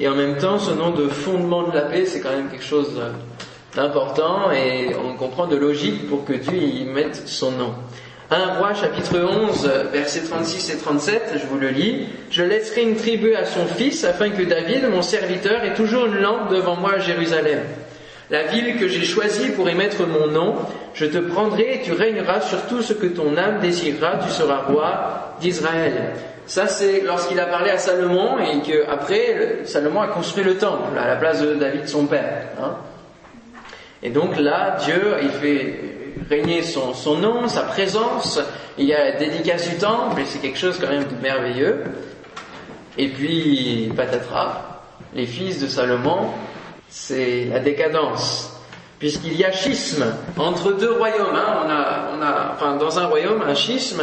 Et 0.00 0.08
en 0.08 0.14
même 0.14 0.38
temps, 0.38 0.58
ce 0.58 0.70
nom 0.70 0.90
de 0.90 1.06
fondement 1.06 1.68
de 1.68 1.74
la 1.74 1.82
paix, 1.82 2.06
c'est 2.06 2.20
quand 2.20 2.30
même 2.30 2.48
quelque 2.48 2.64
chose 2.64 2.98
d'important, 3.76 4.50
et 4.52 4.96
on 4.96 5.16
comprend 5.16 5.46
de 5.46 5.56
logique 5.56 6.08
pour 6.08 6.24
que 6.24 6.32
Dieu 6.32 6.56
y 6.56 6.84
mette 6.86 7.24
son 7.26 7.50
nom. 7.50 7.74
1 8.30 8.54
roi 8.54 8.72
chapitre 8.72 9.18
11 9.18 9.70
versets 9.92 10.22
36 10.22 10.70
et 10.70 10.78
37, 10.78 11.22
je 11.34 11.46
vous 11.46 11.58
le 11.58 11.68
lis. 11.68 12.06
Je 12.30 12.42
laisserai 12.42 12.84
une 12.84 12.96
tribu 12.96 13.34
à 13.34 13.44
son 13.44 13.66
fils 13.66 14.04
afin 14.04 14.30
que 14.30 14.44
David, 14.44 14.88
mon 14.90 15.02
serviteur, 15.02 15.62
ait 15.62 15.74
toujours 15.74 16.06
une 16.06 16.20
lampe 16.20 16.50
devant 16.50 16.76
moi 16.76 16.94
à 16.94 16.98
Jérusalem 17.00 17.58
la 18.30 18.44
ville 18.44 18.76
que 18.78 18.86
j'ai 18.86 19.04
choisie 19.04 19.50
pour 19.50 19.68
y 19.68 19.74
mettre 19.74 20.06
mon 20.06 20.28
nom, 20.28 20.54
je 20.94 21.06
te 21.06 21.18
prendrai 21.18 21.74
et 21.74 21.80
tu 21.82 21.92
régneras 21.92 22.40
sur 22.40 22.66
tout 22.66 22.80
ce 22.80 22.92
que 22.92 23.06
ton 23.06 23.36
âme 23.36 23.58
désirera, 23.60 24.18
tu 24.22 24.30
seras 24.30 24.62
roi 24.68 25.36
d'Israël. 25.40 26.12
Ça, 26.46 26.68
c'est 26.68 27.00
lorsqu'il 27.00 27.38
a 27.40 27.46
parlé 27.46 27.70
à 27.70 27.78
Salomon 27.78 28.38
et 28.38 28.60
qu'après, 28.60 29.60
Salomon 29.64 30.00
a 30.00 30.08
construit 30.08 30.44
le 30.44 30.56
temple 30.56 30.96
à 30.98 31.08
la 31.08 31.16
place 31.16 31.40
de 31.40 31.54
David, 31.54 31.88
son 31.88 32.06
père. 32.06 32.48
Hein. 32.60 32.76
Et 34.02 34.10
donc 34.10 34.36
là, 34.38 34.76
Dieu, 34.84 35.16
il 35.22 35.30
fait 35.30 35.80
régner 36.28 36.62
son, 36.62 37.18
nom, 37.18 37.48
sa 37.48 37.62
présence. 37.62 38.40
Il 38.78 38.86
y 38.86 38.94
a 38.94 39.10
la 39.10 39.12
dédicace 39.18 39.68
du 39.68 39.76
temple, 39.76 40.20
et 40.20 40.24
c'est 40.24 40.38
quelque 40.38 40.58
chose 40.58 40.78
quand 40.80 40.88
même 40.88 41.04
de 41.04 41.22
merveilleux. 41.22 41.82
Et 42.96 43.08
puis, 43.08 43.92
patatras, 43.96 44.82
les 45.14 45.26
fils 45.26 45.60
de 45.60 45.66
Salomon, 45.66 46.30
c'est 46.90 47.46
la 47.46 47.60
décadence. 47.60 48.52
Puisqu'il 48.98 49.34
y 49.34 49.44
a 49.44 49.52
schisme 49.52 50.04
entre 50.36 50.72
deux 50.72 50.92
royaumes. 50.92 51.34
Hein. 51.34 51.64
On 51.64 51.70
a, 51.70 52.18
on 52.18 52.22
a, 52.22 52.52
enfin, 52.54 52.76
dans 52.76 52.98
un 52.98 53.06
royaume, 53.06 53.40
un 53.40 53.54
schisme, 53.54 54.02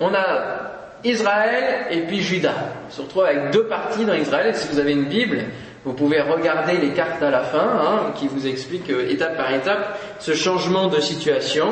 on 0.00 0.12
a 0.12 0.98
Israël 1.04 1.86
et 1.90 2.00
puis 2.00 2.20
Juda. 2.20 2.54
On 2.88 2.90
se 2.90 3.02
retrouve 3.02 3.24
avec 3.24 3.50
deux 3.52 3.66
parties 3.66 4.04
dans 4.04 4.14
Israël. 4.14 4.54
si 4.56 4.66
vous 4.68 4.80
avez 4.80 4.92
une 4.92 5.04
Bible, 5.04 5.44
vous 5.84 5.92
pouvez 5.92 6.20
regarder 6.20 6.76
les 6.78 6.90
cartes 6.90 7.22
à 7.22 7.30
la 7.30 7.40
fin, 7.40 7.58
hein, 7.58 8.12
qui 8.16 8.28
vous 8.28 8.46
expliquent 8.46 8.90
euh, 8.90 9.10
étape 9.10 9.36
par 9.36 9.52
étape 9.52 9.98
ce 10.20 10.32
changement 10.34 10.88
de 10.88 11.00
situation. 11.00 11.68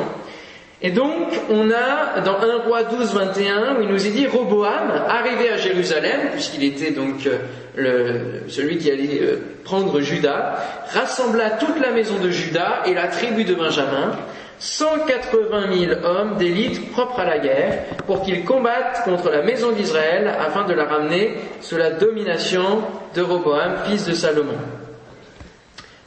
Et 0.83 0.89
donc, 0.89 1.27
on 1.51 1.69
a 1.69 2.21
dans 2.21 2.39
1 2.39 2.63
roi 2.63 2.83
12, 2.83 3.13
21, 3.13 3.75
où 3.77 3.81
il 3.83 3.87
nous 3.87 4.07
est 4.07 4.09
dit, 4.09 4.25
Roboam, 4.25 4.91
arrivé 5.07 5.49
à 5.49 5.57
Jérusalem, 5.57 6.29
puisqu'il 6.31 6.63
était 6.63 6.89
donc 6.89 7.29
euh, 7.77 8.39
celui 8.47 8.79
qui 8.79 8.89
allait 8.89 9.21
euh, 9.21 9.35
prendre 9.63 10.01
Juda, 10.01 10.55
rassembla 10.91 11.51
toute 11.51 11.79
la 11.79 11.91
maison 11.91 12.15
de 12.17 12.31
Juda 12.31 12.81
et 12.87 12.95
la 12.95 13.07
tribu 13.07 13.43
de 13.43 13.53
Benjamin, 13.53 14.17
180 14.57 15.75
000 15.75 15.93
hommes 16.03 16.37
d'élite 16.37 16.91
propres 16.91 17.19
à 17.19 17.25
la 17.25 17.37
guerre 17.37 17.83
pour 18.07 18.23
qu'ils 18.23 18.43
combattent 18.43 19.03
contre 19.03 19.29
la 19.29 19.43
maison 19.43 19.71
d'Israël 19.71 20.31
afin 20.39 20.65
de 20.65 20.73
la 20.73 20.85
ramener 20.85 21.35
sous 21.61 21.77
la 21.77 21.91
domination 21.91 22.81
de 23.15 23.21
Roboam, 23.21 23.73
fils 23.85 24.05
de 24.05 24.13
Salomon. 24.13 24.57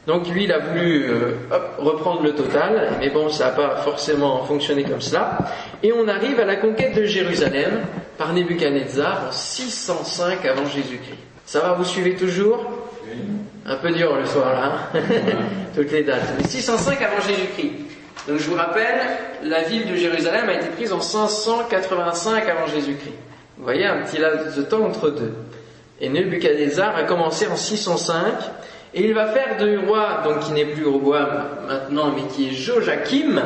Donc 0.07 0.27
lui, 0.27 0.43
il 0.43 0.51
a 0.51 0.59
voulu 0.59 1.05
euh, 1.09 1.31
reprendre 1.79 2.21
le 2.21 2.35
total, 2.35 2.91
mais 2.99 3.09
bon, 3.09 3.29
ça 3.29 3.45
n'a 3.45 3.51
pas 3.51 3.77
forcément 3.77 4.43
fonctionné 4.43 4.83
comme 4.83 5.01
cela. 5.01 5.39
Et 5.81 5.91
on 5.91 6.07
arrive 6.07 6.39
à 6.39 6.45
la 6.45 6.57
conquête 6.57 6.95
de 6.95 7.05
Jérusalem 7.05 7.81
par 8.17 8.31
Nebuchadnezzar 8.33 9.27
en 9.29 9.31
605 9.31 10.45
avant 10.45 10.65
Jésus-Christ. 10.65 11.19
Ça 11.45 11.61
va, 11.61 11.73
vous 11.73 11.85
suivez 11.85 12.15
toujours? 12.15 12.59
Un 13.65 13.75
peu 13.77 13.91
dur 13.91 14.15
le 14.15 14.25
soir 14.25 14.53
là, 14.53 14.89
hein? 14.93 14.99
Toutes 15.75 15.91
les 15.91 16.03
dates. 16.03 16.33
Mais 16.37 16.47
605 16.47 17.01
avant 17.01 17.21
Jésus-Christ. 17.21 17.71
Donc 18.27 18.37
je 18.37 18.49
vous 18.49 18.55
rappelle, 18.55 18.99
la 19.43 19.63
ville 19.63 19.89
de 19.89 19.95
Jérusalem 19.95 20.49
a 20.49 20.53
été 20.53 20.67
prise 20.67 20.93
en 20.93 21.01
585 21.01 22.47
avant 22.47 22.67
Jésus-Christ. 22.67 23.13
Vous 23.57 23.63
voyez 23.63 23.85
un 23.85 24.03
petit 24.03 24.17
laps 24.17 24.55
de 24.55 24.61
temps 24.61 24.83
entre 24.83 25.09
deux. 25.09 25.33
Et 25.99 26.09
Nebuchadnezzar 26.09 26.95
a 26.95 27.03
commencé 27.03 27.47
en 27.47 27.55
605 27.55 28.21
et 28.95 29.03
il 29.03 29.13
va 29.13 29.27
faire 29.27 29.57
de 29.59 29.85
roi, 29.85 30.21
donc 30.23 30.39
qui 30.39 30.53
n'est 30.53 30.65
plus 30.65 30.85
roi 30.85 31.27
maintenant, 31.67 32.13
mais 32.15 32.23
qui 32.33 32.47
est 32.47 32.53
Joachim. 32.53 33.37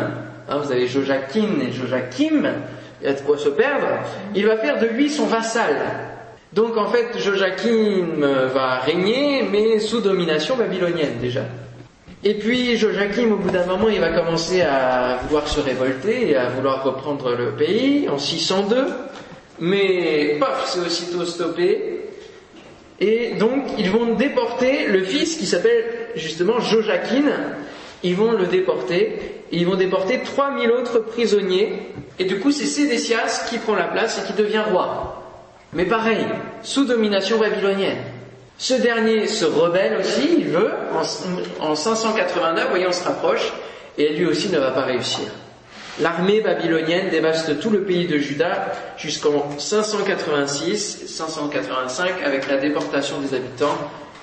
Hein, 0.48 0.58
vous 0.58 0.72
avez 0.72 0.86
Joachim 0.86 1.60
et 1.68 1.72
Joachim, 1.72 2.48
il 3.02 3.08
y 3.08 3.10
a 3.10 3.14
de 3.14 3.22
quoi 3.22 3.36
se 3.36 3.50
perdre. 3.50 3.88
Il 4.36 4.46
va 4.46 4.58
faire 4.58 4.80
de 4.80 4.86
lui 4.86 5.10
son 5.10 5.26
vassal. 5.26 5.76
Donc 6.54 6.78
en 6.78 6.90
fait, 6.90 7.18
Joachim 7.18 8.22
va 8.54 8.76
régner, 8.78 9.44
mais 9.52 9.80
sous 9.80 10.02
domination 10.02 10.56
babylonienne 10.56 11.18
déjà. 11.20 11.42
Et 12.24 12.36
puis 12.36 12.78
Joachim, 12.78 13.32
au 13.32 13.38
bout 13.38 13.50
d'un 13.50 13.66
moment, 13.66 13.90
il 13.90 14.00
va 14.00 14.10
commencer 14.10 14.62
à 14.62 15.18
vouloir 15.24 15.48
se 15.48 15.62
révolter 15.62 16.30
et 16.30 16.36
à 16.36 16.50
vouloir 16.50 16.84
reprendre 16.84 17.36
le 17.36 17.54
pays 17.54 18.08
en 18.08 18.20
602. 18.20 18.86
Mais 19.62 20.38
paf, 20.40 20.68
c'est 20.68 20.82
aussitôt 20.82 21.26
stoppé. 21.26 21.99
Et 23.00 23.36
donc, 23.36 23.64
ils 23.78 23.90
vont 23.90 24.16
déporter 24.16 24.88
le 24.88 25.04
fils 25.04 25.38
qui 25.38 25.46
s'appelle 25.46 25.86
justement 26.16 26.60
Joachim. 26.60 27.30
Ils 28.04 28.16
vont 28.16 28.34
le 28.34 28.46
déporter. 28.46 29.44
Ils 29.52 29.66
vont 29.66 29.76
déporter 29.76 30.22
3000 30.22 30.72
autres 30.72 31.00
prisonniers. 31.00 31.80
Et 32.20 32.26
du 32.26 32.40
coup, 32.40 32.52
c'est 32.52 32.66
Sédécias 32.66 33.46
qui 33.50 33.58
prend 33.58 33.76
la 33.76 33.86
place 33.86 34.22
et 34.22 34.28
qui 34.28 34.34
devient 34.34 34.64
roi. 34.72 35.20
Mais 35.74 35.86
pareil, 35.86 36.26
sous 36.64 36.86
domination 36.86 37.38
babylonienne. 37.38 37.98
Ce 38.58 38.74
dernier 38.74 39.28
se 39.28 39.46
rebelle 39.46 39.98
aussi, 40.00 40.30
il 40.38 40.50
veut, 40.50 40.72
en, 41.62 41.76
589, 41.76 42.70
voyez, 42.70 42.88
on 42.88 42.92
se 42.92 43.06
rapproche, 43.06 43.54
et 43.98 44.10
lui 44.10 44.26
aussi 44.26 44.50
ne 44.50 44.60
va 44.60 44.72
pas 44.72 44.82
réussir. 44.82 45.28
L'armée 46.00 46.42
babylonienne 46.42 47.10
dévaste 47.10 47.60
tout 47.60 47.70
le 47.70 47.84
pays 47.84 48.08
de 48.08 48.18
Juda 48.18 48.72
jusqu'en 48.98 49.50
586-585 49.58 52.24
avec 52.24 52.48
la 52.48 52.58
déportation 52.58 53.20
des 53.20 53.34
habitants 53.34 53.78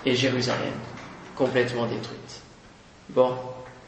et 0.05 0.15
Jérusalem 0.15 0.73
complètement 1.37 1.87
détruite. 1.87 2.41
Bon, 3.11 3.33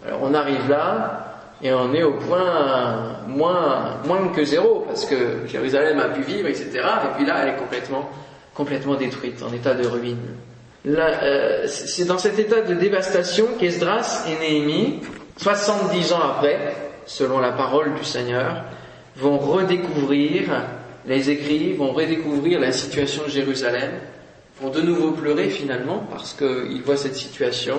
alors 0.07 0.21
on 0.23 0.35
arrive 0.35 0.69
là 0.69 1.25
et 1.63 1.73
on 1.73 1.95
est 1.95 2.03
au 2.03 2.13
point 2.13 3.23
moins, 3.27 3.97
moins 4.05 4.29
que 4.29 4.45
zéro 4.45 4.85
parce 4.87 5.07
que 5.07 5.47
Jérusalem 5.47 5.99
a 5.99 6.11
pu 6.11 6.21
vivre, 6.23 6.49
etc. 6.49 6.71
Et 6.75 7.15
puis 7.17 7.27
là, 7.27 7.39
elle 7.43 7.55
est 7.55 7.57
complètement 7.57 8.11
complètement 8.59 8.97
détruite, 8.97 9.41
en 9.45 9.53
état 9.53 9.75
de 9.75 9.87
ruine. 9.87 10.35
Euh, 10.85 11.67
c'est 11.69 12.07
dans 12.07 12.19
cet 12.19 12.41
état 12.41 12.61
de 12.61 12.75
dévastation 12.75 13.47
qu'Esdras 13.59 14.25
et 14.27 14.37
Néhémie, 14.41 15.01
70 15.37 16.13
ans 16.13 16.21
après, 16.35 16.75
selon 17.09 17.41
la 17.41 17.53
parole 17.53 17.95
du 17.95 18.05
Seigneur, 18.05 18.63
vont 19.17 19.39
redécouvrir 19.39 20.45
les 21.07 21.31
écrits, 21.31 21.73
vont 21.73 21.93
redécouvrir 21.93 22.61
la 22.61 22.71
situation 22.71 23.25
de 23.25 23.31
Jérusalem, 23.31 23.93
vont 24.61 24.69
de 24.69 24.83
nouveau 24.83 25.13
pleurer 25.13 25.49
finalement 25.49 26.07
parce 26.11 26.35
qu'ils 26.35 26.83
voient 26.83 26.99
cette 26.99 27.17
situation, 27.17 27.79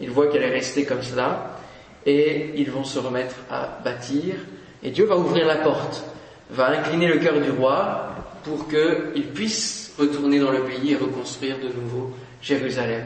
ils 0.00 0.10
voient 0.10 0.28
qu'elle 0.28 0.44
est 0.44 0.54
restée 0.54 0.84
comme 0.84 1.02
cela, 1.02 1.58
et 2.06 2.52
ils 2.56 2.70
vont 2.70 2.84
se 2.84 3.00
remettre 3.00 3.34
à 3.50 3.80
bâtir, 3.84 4.36
et 4.82 4.90
Dieu 4.90 5.04
va 5.06 5.16
ouvrir 5.16 5.46
la 5.46 5.56
porte, 5.56 6.04
va 6.50 6.70
incliner 6.70 7.08
le 7.08 7.18
cœur 7.18 7.40
du 7.40 7.50
roi 7.50 8.14
pour 8.44 8.68
qu'il 8.68 9.26
puisse 9.34 9.92
retourner 9.98 10.38
dans 10.38 10.52
le 10.52 10.62
pays 10.62 10.92
et 10.92 10.96
reconstruire 10.96 11.56
de 11.58 11.68
nouveau 11.80 12.12
Jérusalem. 12.40 13.02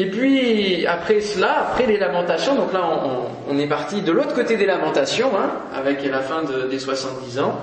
Et 0.00 0.06
puis 0.06 0.86
après 0.86 1.20
cela, 1.20 1.68
après 1.68 1.84
les 1.84 1.98
lamentations, 1.98 2.54
donc 2.54 2.72
là 2.72 2.88
on, 3.46 3.58
est 3.58 3.66
parti 3.66 4.00
de 4.00 4.10
l'autre 4.12 4.34
côté 4.34 4.56
des 4.56 4.64
lamentations, 4.64 5.30
hein, 5.38 5.50
avec 5.76 6.02
la 6.06 6.20
fin 6.20 6.42
des 6.70 6.78
70 6.78 7.38
ans. 7.40 7.60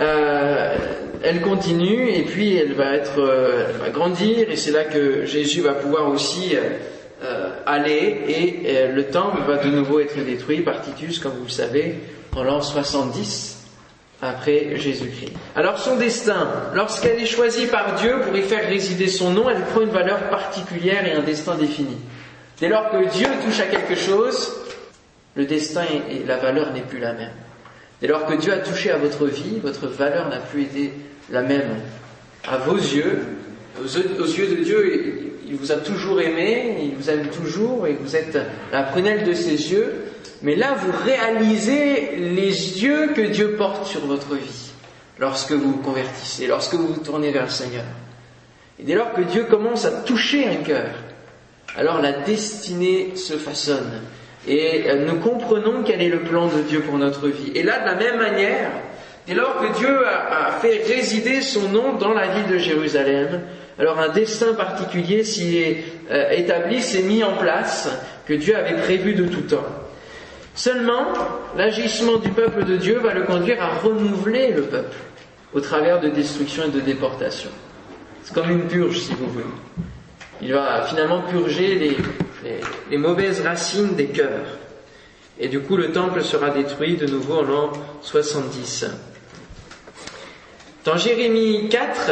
Euh, 0.00 0.76
elle 1.24 1.40
continue 1.40 2.10
et 2.10 2.22
puis 2.22 2.54
elle 2.54 2.74
va 2.74 2.94
être, 2.94 3.18
euh, 3.18 3.70
elle 3.70 3.80
va 3.80 3.88
grandir 3.88 4.52
et 4.52 4.54
c'est 4.54 4.70
là 4.70 4.84
que 4.84 5.24
Jésus 5.24 5.62
va 5.62 5.72
pouvoir 5.72 6.08
aussi 6.08 6.54
euh, 7.24 7.48
aller 7.66 8.20
et 8.28 8.86
le 8.86 9.04
temple 9.06 9.40
va 9.44 9.56
de 9.56 9.68
nouveau 9.68 9.98
être 9.98 10.24
détruit 10.24 10.60
par 10.60 10.80
Titus, 10.80 11.18
comme 11.18 11.32
vous 11.32 11.46
le 11.46 11.50
savez, 11.50 11.96
en 12.36 12.44
l'an 12.44 12.60
70 12.60 13.51
après 14.22 14.76
Jésus-Christ. 14.76 15.32
Alors 15.56 15.78
son 15.78 15.96
destin, 15.96 16.48
lorsqu'elle 16.74 17.20
est 17.20 17.26
choisie 17.26 17.66
par 17.66 17.96
Dieu 17.96 18.20
pour 18.20 18.36
y 18.36 18.42
faire 18.42 18.68
résider 18.68 19.08
son 19.08 19.32
nom, 19.32 19.50
elle 19.50 19.60
prend 19.62 19.80
une 19.80 19.90
valeur 19.90 20.30
particulière 20.30 21.04
et 21.06 21.12
un 21.12 21.22
destin 21.22 21.56
défini. 21.56 21.96
Dès 22.60 22.68
lors 22.68 22.90
que 22.90 23.10
Dieu 23.12 23.26
touche 23.44 23.60
à 23.60 23.66
quelque 23.66 23.96
chose, 23.96 24.52
le 25.34 25.44
destin 25.44 25.82
et 26.08 26.24
la 26.24 26.36
valeur 26.36 26.72
n'est 26.72 26.82
plus 26.82 27.00
la 27.00 27.12
même. 27.12 27.32
Dès 28.00 28.06
lors 28.06 28.24
que 28.26 28.34
Dieu 28.34 28.52
a 28.52 28.58
touché 28.58 28.92
à 28.92 28.96
votre 28.96 29.26
vie, 29.26 29.58
votre 29.60 29.88
valeur 29.88 30.28
n'a 30.28 30.38
plus 30.38 30.62
été 30.62 30.92
la 31.30 31.42
même. 31.42 31.80
À 32.48 32.58
vos 32.58 32.76
yeux, 32.76 33.24
aux 33.80 33.86
yeux 33.86 34.56
de 34.56 34.62
Dieu, 34.62 35.32
il 35.48 35.56
vous 35.56 35.72
a 35.72 35.76
toujours 35.76 36.20
aimé, 36.20 36.76
il 36.82 36.94
vous 36.94 37.10
aime 37.10 37.28
toujours 37.28 37.86
et 37.88 37.94
vous 37.94 38.14
êtes 38.14 38.38
la 38.72 38.84
prunelle 38.84 39.24
de 39.24 39.32
ses 39.32 39.72
yeux. 39.72 39.94
Mais 40.42 40.56
là, 40.56 40.74
vous 40.78 40.92
réalisez 41.04 42.16
les 42.16 42.82
yeux 42.82 43.12
que 43.14 43.22
Dieu 43.22 43.52
porte 43.52 43.86
sur 43.86 44.00
votre 44.06 44.34
vie 44.34 44.72
lorsque 45.18 45.52
vous 45.52 45.72
vous 45.72 45.82
convertissez, 45.82 46.46
lorsque 46.46 46.74
vous 46.74 46.88
vous 46.88 47.00
tournez 47.00 47.30
vers 47.30 47.44
le 47.44 47.50
Seigneur. 47.50 47.84
Et 48.80 48.84
dès 48.84 48.94
lors 48.94 49.12
que 49.12 49.22
Dieu 49.22 49.44
commence 49.44 49.84
à 49.84 50.02
toucher 50.02 50.48
un 50.48 50.56
cœur, 50.56 50.90
alors 51.76 52.00
la 52.00 52.12
destinée 52.12 53.16
se 53.16 53.34
façonne. 53.34 54.02
Et 54.46 54.90
euh, 54.90 55.06
nous 55.06 55.20
comprenons 55.20 55.82
quel 55.84 56.02
est 56.02 56.08
le 56.08 56.20
plan 56.20 56.48
de 56.48 56.62
Dieu 56.62 56.80
pour 56.80 56.98
notre 56.98 57.28
vie. 57.28 57.52
Et 57.54 57.62
là, 57.62 57.78
de 57.80 57.86
la 57.86 57.94
même 57.94 58.18
manière, 58.18 58.70
dès 59.26 59.34
lors 59.34 59.60
que 59.60 59.78
Dieu 59.78 60.06
a, 60.06 60.58
fait 60.60 60.82
résider 60.86 61.40
son 61.40 61.68
nom 61.68 61.94
dans 61.94 62.12
la 62.12 62.28
ville 62.28 62.52
de 62.52 62.58
Jérusalem, 62.58 63.42
alors 63.78 64.00
un 64.00 64.08
destin 64.08 64.54
particulier 64.54 65.22
s'y 65.24 65.58
est 65.58 65.84
euh, 66.10 66.30
établi, 66.30 66.82
s'est 66.82 67.02
mis 67.02 67.22
en 67.22 67.36
place, 67.36 67.88
que 68.26 68.34
Dieu 68.34 68.56
avait 68.56 68.80
prévu 68.82 69.14
de 69.14 69.26
tout 69.26 69.42
temps. 69.42 69.64
Seulement, 70.54 71.12
l'agissement 71.56 72.16
du 72.16 72.28
peuple 72.28 72.64
de 72.64 72.76
Dieu 72.76 72.98
va 72.98 73.14
le 73.14 73.22
conduire 73.22 73.62
à 73.62 73.78
renouveler 73.78 74.52
le 74.52 74.62
peuple 74.62 74.96
au 75.54 75.60
travers 75.60 76.00
de 76.00 76.08
destruction 76.08 76.64
et 76.64 76.70
de 76.70 76.80
déportation. 76.80 77.50
C'est 78.22 78.34
comme 78.34 78.50
une 78.50 78.66
purge, 78.68 78.98
si 78.98 79.14
vous 79.14 79.28
voulez. 79.28 79.44
Il 80.40 80.52
va 80.52 80.82
finalement 80.82 81.22
purger 81.22 81.96
les, 82.90 82.98
mauvaises 82.98 83.40
racines 83.42 83.94
des 83.94 84.06
cœurs. 84.06 84.58
Et 85.38 85.48
du 85.48 85.60
coup, 85.60 85.76
le 85.76 85.92
temple 85.92 86.22
sera 86.22 86.50
détruit 86.50 86.96
de 86.96 87.06
nouveau 87.06 87.38
en 87.38 87.42
l'an 87.42 87.72
70. 88.02 88.86
Dans 90.84 90.96
Jérémie 90.96 91.68
4, 91.68 92.10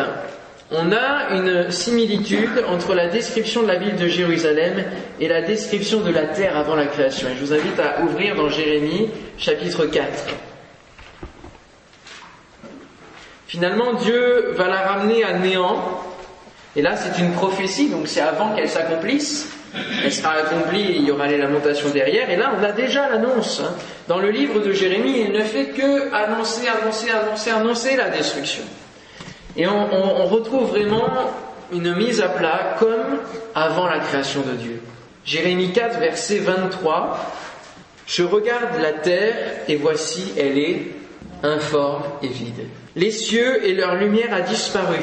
on 0.72 0.92
a 0.92 1.34
une 1.34 1.70
similitude 1.70 2.64
entre 2.68 2.94
la 2.94 3.08
description 3.08 3.62
de 3.62 3.68
la 3.68 3.76
ville 3.76 3.96
de 3.96 4.06
Jérusalem 4.06 4.84
et 5.18 5.26
la 5.26 5.42
description 5.42 6.00
de 6.00 6.10
la 6.10 6.22
terre 6.22 6.56
avant 6.56 6.76
la 6.76 6.86
création. 6.86 7.28
Et 7.28 7.34
je 7.34 7.44
vous 7.44 7.52
invite 7.52 7.78
à 7.80 8.02
ouvrir 8.02 8.36
dans 8.36 8.48
Jérémie 8.48 9.10
chapitre 9.36 9.86
4. 9.86 10.08
Finalement, 13.48 13.94
Dieu 13.94 14.52
va 14.52 14.68
la 14.68 14.82
ramener 14.82 15.24
à 15.24 15.32
néant. 15.32 16.00
Et 16.76 16.82
là, 16.82 16.94
c'est 16.94 17.20
une 17.20 17.32
prophétie, 17.32 17.88
donc 17.88 18.06
c'est 18.06 18.20
avant 18.20 18.54
qu'elle 18.54 18.68
s'accomplisse. 18.68 19.48
Elle 20.04 20.12
sera 20.12 20.34
accomplie, 20.34 20.94
il 20.96 21.04
y 21.04 21.10
aura 21.10 21.26
les 21.26 21.38
lamentations 21.38 21.90
derrière. 21.90 22.30
Et 22.30 22.36
là, 22.36 22.52
on 22.56 22.62
a 22.62 22.70
déjà 22.70 23.08
l'annonce. 23.08 23.60
Hein. 23.60 23.74
Dans 24.06 24.18
le 24.18 24.30
livre 24.30 24.60
de 24.60 24.72
Jérémie, 24.72 25.22
il 25.26 25.32
ne 25.32 25.42
fait 25.42 25.66
que 25.66 26.12
annoncer, 26.14 26.68
annoncer, 26.68 27.10
annoncer, 27.10 27.50
annoncer 27.50 27.96
la 27.96 28.08
destruction. 28.08 28.62
Et 29.56 29.66
on, 29.66 30.26
retrouve 30.26 30.70
vraiment 30.70 31.08
une 31.72 31.94
mise 31.94 32.20
à 32.20 32.28
plat 32.28 32.76
comme 32.78 33.18
avant 33.54 33.86
la 33.86 33.98
création 33.98 34.42
de 34.42 34.52
Dieu. 34.52 34.80
Jérémie 35.24 35.72
4, 35.72 35.98
verset 35.98 36.38
23. 36.38 37.18
Je 38.06 38.22
regarde 38.22 38.80
la 38.80 38.92
terre 38.92 39.34
et 39.68 39.76
voici, 39.76 40.32
elle 40.36 40.58
est 40.58 40.86
informe 41.42 42.02
et 42.22 42.28
vide. 42.28 42.66
Les 42.96 43.10
cieux 43.10 43.64
et 43.64 43.74
leur 43.74 43.94
lumière 43.96 44.32
a 44.32 44.40
disparu. 44.40 44.98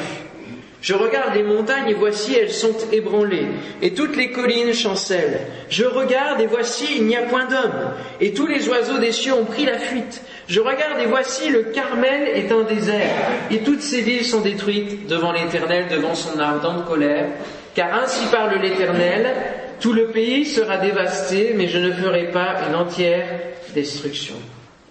Je 0.80 0.94
regarde 0.94 1.34
les 1.34 1.42
montagnes 1.42 1.90
et 1.90 1.94
voici 1.94 2.34
elles 2.34 2.52
sont 2.52 2.74
ébranlées, 2.92 3.48
et 3.82 3.94
toutes 3.94 4.16
les 4.16 4.30
collines 4.30 4.72
chancellent. 4.72 5.40
Je 5.70 5.84
regarde 5.84 6.40
et 6.40 6.46
voici 6.46 6.86
il 6.98 7.06
n'y 7.06 7.16
a 7.16 7.22
point 7.22 7.46
d'homme, 7.46 7.94
et 8.20 8.32
tous 8.32 8.46
les 8.46 8.68
oiseaux 8.68 8.98
des 8.98 9.10
cieux 9.10 9.32
ont 9.32 9.44
pris 9.44 9.64
la 9.64 9.78
fuite. 9.78 10.22
Je 10.46 10.60
regarde 10.60 11.00
et 11.00 11.06
voici 11.06 11.50
le 11.50 11.64
Carmel 11.64 12.28
est 12.28 12.52
un 12.52 12.62
désert, 12.62 13.10
et 13.50 13.58
toutes 13.58 13.82
ces 13.82 14.02
villes 14.02 14.24
sont 14.24 14.40
détruites 14.40 15.08
devant 15.08 15.32
l'Éternel, 15.32 15.86
devant 15.90 16.14
son 16.14 16.38
ardente 16.38 16.86
colère. 16.86 17.26
Car 17.74 18.02
ainsi 18.02 18.26
parle 18.30 18.60
l'Éternel, 18.60 19.34
tout 19.80 19.92
le 19.92 20.06
pays 20.06 20.44
sera 20.44 20.78
dévasté, 20.78 21.54
mais 21.56 21.66
je 21.66 21.78
ne 21.78 21.92
ferai 21.92 22.30
pas 22.30 22.54
une 22.68 22.76
entière 22.76 23.26
destruction. 23.74 24.34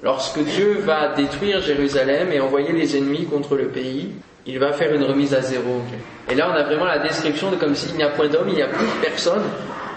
Lorsque 0.04 0.40
Dieu 0.40 0.80
va 0.86 1.14
détruire 1.16 1.62
Jérusalem 1.62 2.32
et 2.32 2.40
envoyer 2.40 2.72
les 2.72 2.96
ennemis 2.98 3.26
contre 3.26 3.56
le 3.56 3.70
pays, 3.70 4.10
il 4.48 4.60
va 4.60 4.72
faire 4.72 4.94
une 4.94 5.04
remise 5.04 5.34
à 5.34 5.42
zéro. 5.42 5.82
Et 6.30 6.36
là, 6.36 6.50
on 6.50 6.56
a 6.56 6.64
vraiment 6.64 6.86
la 6.86 7.00
description 7.00 7.52
de 7.52 7.58
comme 7.58 7.76
s'il 7.76 7.96
n'y 7.96 8.04
a 8.04 8.10
point 8.10 8.30
d'homme, 8.30 8.48
il 8.48 8.56
n'y 8.56 8.62
a 8.62 8.68
plus 8.68 8.86
de 8.86 9.02
personne. 9.02 9.44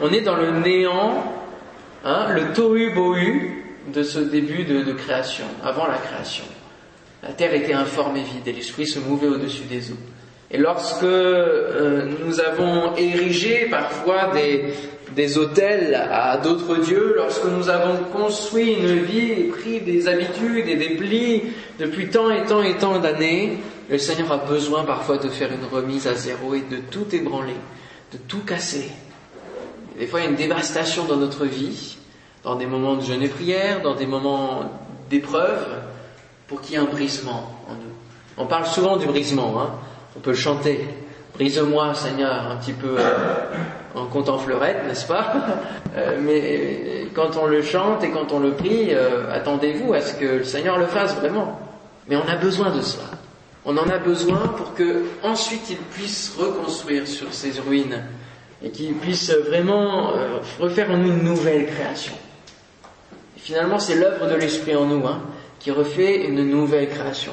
On 0.03 0.13
est 0.13 0.23
dans 0.23 0.37
le 0.37 0.51
néant, 0.51 1.25
hein, 2.05 2.27
le 2.35 2.53
tohu 2.53 2.91
bohu 2.91 3.65
de 3.93 4.03
ce 4.03 4.19
début 4.19 4.65
de, 4.65 4.93
création, 4.93 5.45
avant 5.65 5.87
la 5.87 5.99
création. 5.99 6.45
La 7.23 7.33
terre 7.33 7.55
était 7.55 7.73
informe 7.73 8.17
et 8.17 8.23
vide 8.23 8.47
et 8.47 8.53
l'esprit 8.53 8.87
se 8.87 8.99
mouvait 8.99 9.29
au-dessus 9.29 9.65
des 9.65 9.93
eaux. 9.93 9.99
Et 10.51 10.59
lorsque 10.59 11.05
euh, 11.05 12.09
nous 12.25 12.41
avons 12.41 12.97
érigé 12.97 13.69
parfois 13.71 14.31
des, 14.35 14.73
des 15.15 15.39
hôtels 15.39 15.95
à 15.95 16.39
d'autres 16.39 16.77
dieux, 16.79 17.15
lorsque 17.17 17.45
nous 17.45 17.69
avons 17.69 17.99
construit 18.13 18.75
une 18.75 19.03
vie 19.05 19.33
et 19.33 19.45
pris 19.45 19.81
des 19.81 20.09
habitudes 20.09 20.67
et 20.67 20.77
des 20.77 20.97
plis 20.97 21.43
depuis 21.79 22.09
tant 22.09 22.31
et 22.31 22.45
tant 22.45 22.63
et 22.63 22.77
tant 22.77 22.99
d'années, 22.99 23.59
le 23.91 23.99
Seigneur 23.99 24.31
a 24.31 24.37
besoin 24.39 24.85
parfois 24.85 25.19
de 25.19 25.29
faire 25.29 25.51
une 25.53 25.67
remise 25.67 26.07
à 26.07 26.15
zéro 26.15 26.55
et 26.55 26.61
de 26.61 26.77
tout 26.77 27.13
ébranler, 27.13 27.57
de 28.13 28.19
tout 28.19 28.41
casser. 28.41 28.89
Des 29.99 30.07
fois, 30.07 30.21
il 30.21 30.25
y 30.25 30.27
a 30.29 30.31
une 30.31 30.37
dévastation 30.37 31.05
dans 31.07 31.17
notre 31.17 31.45
vie, 31.45 31.97
dans 32.45 32.55
des 32.55 32.67
moments 32.67 32.95
de 32.95 33.03
jeûne 33.03 33.23
et 33.23 33.29
prière, 33.29 33.83
dans 33.83 33.97
des 33.97 34.07
moments 34.07 34.63
d'épreuve, 35.11 35.67
pour 36.47 36.61
qu'il 36.61 36.75
y 36.75 36.75
ait 36.77 36.79
un 36.79 36.85
brisement 36.85 37.53
en 37.69 37.75
nous. 37.75 37.93
On 38.39 38.47
parle 38.47 38.67
souvent 38.67 38.97
du 38.97 39.07
brisement, 39.07 39.61
hein. 39.61 39.71
on 40.17 40.21
peut 40.21 40.35
chanter. 40.35 40.87
Brise-moi, 41.35 41.93
Seigneur, 41.95 42.51
un 42.51 42.57
petit 42.57 42.73
peu 42.73 42.97
euh, 42.99 43.35
en 43.95 44.07
comptant 44.07 44.39
fleurette, 44.39 44.87
n'est-ce 44.87 45.07
pas? 45.07 45.35
Euh, 45.97 46.21
Mais 46.23 47.09
quand 47.17 47.37
on 47.37 47.47
le 47.47 47.63
chante 47.63 48.05
et 48.05 48.11
quand 48.13 48.31
on 48.31 48.39
le 48.39 48.53
prie, 48.53 48.91
euh, 48.95 49.35
attendez-vous 49.35 49.93
à 49.93 50.01
ce 50.01 50.15
que 50.15 50.25
le 50.25 50.45
Seigneur 50.45 50.79
le 50.79 50.87
fasse 50.87 51.17
vraiment. 51.17 51.59
Mais 52.07 52.15
on 52.15 52.29
a 52.29 52.37
besoin 52.37 52.71
de 52.71 52.81
cela. 52.81 53.07
On 53.65 53.77
en 53.77 53.89
a 53.89 53.99
besoin 53.99 54.49
pour 54.57 54.75
que 54.75 55.05
ensuite 55.23 55.69
il 55.71 55.77
puisse 55.77 56.35
reconstruire 56.39 57.07
sur 57.07 57.33
ces 57.35 57.61
ruines 57.61 58.03
et 58.63 58.71
qu'il 58.71 58.95
puisse 58.95 59.31
vraiment 59.31 60.15
euh, 60.15 60.39
refaire 60.59 60.91
en 60.91 61.03
une 61.03 61.23
nouvelle 61.23 61.67
création. 61.67 62.15
Finalement, 63.37 63.79
c'est 63.79 63.97
l'œuvre 63.97 64.29
de 64.29 64.35
l'Esprit 64.35 64.77
en 64.77 64.85
nous 64.87 65.07
hein, 65.07 65.23
qui 65.59 65.71
refait 65.71 66.27
une 66.27 66.49
nouvelle 66.49 66.89
création. 66.89 67.33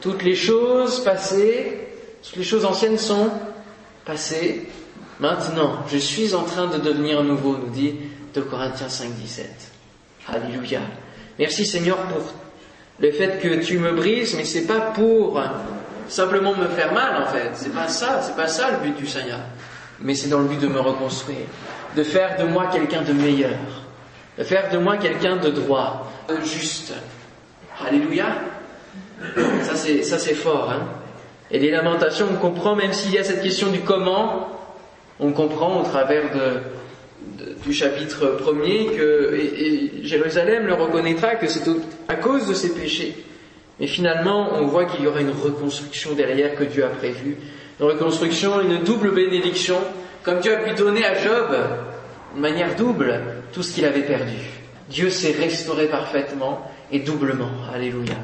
Toutes 0.00 0.22
les 0.22 0.34
choses 0.34 1.02
passées, 1.02 1.88
toutes 2.22 2.36
les 2.36 2.44
choses 2.44 2.64
anciennes 2.64 2.98
sont 2.98 3.30
passées. 4.04 4.68
Maintenant, 5.18 5.78
je 5.88 5.96
suis 5.96 6.34
en 6.34 6.44
train 6.44 6.66
de 6.66 6.78
devenir 6.78 7.22
nouveau, 7.24 7.56
nous 7.56 7.70
dit 7.70 7.94
2 8.34 8.42
Corinthiens 8.42 8.88
5, 8.88 9.10
17. 9.12 9.50
Alléluia. 10.28 10.80
Merci 11.38 11.64
Seigneur 11.64 11.96
pour 11.96 12.22
le 12.98 13.12
fait 13.12 13.40
que 13.40 13.62
tu 13.64 13.78
me 13.78 13.92
brises, 13.92 14.34
mais 14.36 14.44
c'est 14.44 14.66
pas 14.66 14.92
pour 14.94 15.40
simplement 16.08 16.54
me 16.54 16.66
faire 16.68 16.92
mal 16.92 17.22
en 17.22 17.26
fait. 17.26 17.50
C'est 17.54 17.74
pas 17.74 17.88
ça, 17.88 18.20
c'est 18.22 18.36
pas 18.36 18.48
ça 18.48 18.70
le 18.70 18.78
but 18.78 18.96
du 18.96 19.06
Seigneur. 19.06 19.40
Mais 20.00 20.14
c'est 20.14 20.28
dans 20.28 20.40
le 20.40 20.46
but 20.46 20.60
de 20.60 20.68
me 20.68 20.80
reconstruire, 20.80 21.46
de 21.96 22.02
faire 22.02 22.36
de 22.38 22.44
moi 22.44 22.68
quelqu'un 22.72 23.02
de 23.02 23.12
meilleur, 23.12 23.58
de 24.38 24.44
faire 24.44 24.70
de 24.70 24.78
moi 24.78 24.96
quelqu'un 24.96 25.36
de 25.36 25.50
droit, 25.50 26.10
de 26.28 26.40
juste. 26.44 26.92
Alléluia. 27.86 28.26
Ça 29.62 29.74
c'est 29.74 30.02
ça 30.02 30.18
c'est 30.18 30.34
fort. 30.34 30.70
Hein 30.70 30.86
et 31.50 31.58
les 31.58 31.70
lamentations, 31.70 32.26
on 32.32 32.36
comprend 32.36 32.74
même 32.74 32.92
s'il 32.92 33.12
y 33.12 33.18
a 33.18 33.24
cette 33.24 33.42
question 33.42 33.70
du 33.70 33.80
comment, 33.80 34.48
on 35.20 35.32
comprend 35.32 35.80
au 35.80 35.84
travers 35.84 36.24
de, 36.34 37.44
du 37.64 37.72
chapitre 37.72 38.36
premier 38.38 38.86
que 38.86 39.38
Jérusalem 40.02 40.66
le 40.66 40.74
reconnaîtra 40.74 41.36
que 41.36 41.46
c'est 41.46 41.68
à 42.08 42.14
cause 42.14 42.46
de 42.48 42.54
ses 42.54 42.74
péchés. 42.74 43.16
Mais 43.80 43.86
finalement, 43.86 44.54
on 44.54 44.66
voit 44.66 44.86
qu'il 44.86 45.04
y 45.04 45.06
aura 45.06 45.20
une 45.20 45.32
reconstruction 45.32 46.14
derrière 46.14 46.54
que 46.54 46.64
Dieu 46.64 46.84
a 46.84 46.88
prévue. 46.88 47.36
Une 47.78 47.86
reconstruction, 47.86 48.60
une 48.60 48.82
double 48.82 49.12
bénédiction, 49.12 49.76
comme 50.22 50.40
Dieu 50.40 50.54
a 50.54 50.60
pu 50.60 50.74
donner 50.74 51.04
à 51.04 51.14
Job, 51.14 51.56
de 52.34 52.40
manière 52.40 52.74
double, 52.74 53.20
tout 53.52 53.62
ce 53.62 53.74
qu'il 53.74 53.84
avait 53.84 54.02
perdu. 54.02 54.38
Dieu 54.88 55.10
s'est 55.10 55.32
restauré 55.38 55.86
parfaitement 55.86 56.70
et 56.90 57.00
doublement. 57.00 57.50
Alléluia. 57.74 58.14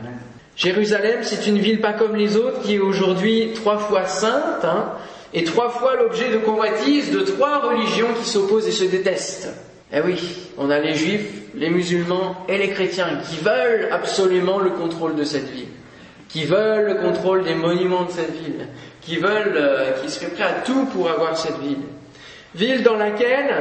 Jérusalem, 0.57 1.21
c'est 1.23 1.47
une 1.47 1.59
ville 1.59 1.81
pas 1.81 1.93
comme 1.93 2.15
les 2.15 2.37
autres 2.37 2.63
qui 2.63 2.75
est 2.75 2.79
aujourd'hui 2.79 3.53
trois 3.55 3.79
fois 3.79 4.07
sainte, 4.07 4.65
hein, 4.65 4.93
et 5.35 5.45
trois 5.45 5.71
fois 5.71 5.97
l'objet 5.97 6.31
de 6.31 6.39
convoitise 6.39 7.11
de 7.11 7.21
trois 7.21 7.61
religions 7.61 8.09
qui 8.19 8.29
s'opposent 8.29 8.69
et 8.69 8.73
se 8.73 8.85
détestent. 8.85 9.49
Eh 9.95 10.01
oui, 10.01 10.19
on 10.57 10.71
a 10.71 10.79
les 10.79 10.95
juifs, 10.95 11.43
les 11.55 11.69
musulmans 11.69 12.47
et 12.49 12.57
les 12.57 12.71
chrétiens 12.71 13.21
qui 13.29 13.37
veulent 13.37 13.89
absolument 13.91 14.59
le 14.59 14.71
contrôle 14.71 15.17
de 15.17 15.25
cette 15.25 15.51
ville, 15.51 15.69
qui 16.29 16.45
veulent 16.45 16.87
le 16.87 16.95
contrôle 16.95 17.45
des 17.45 17.55
monuments 17.55 18.05
de 18.05 18.11
cette 18.11 18.33
ville, 18.33 18.69
qui 19.03 19.17
veulent, 19.19 19.57
euh, 19.57 19.93
qui 20.03 20.11
seraient 20.11 20.31
prêts 20.31 20.45
à 20.45 20.63
tout 20.65 20.87
pour 20.87 21.11
avoir 21.11 21.37
cette 21.37 21.59
ville. 21.59 21.83
Ville 22.55 22.83
dans 22.83 22.97
laquelle 22.97 23.55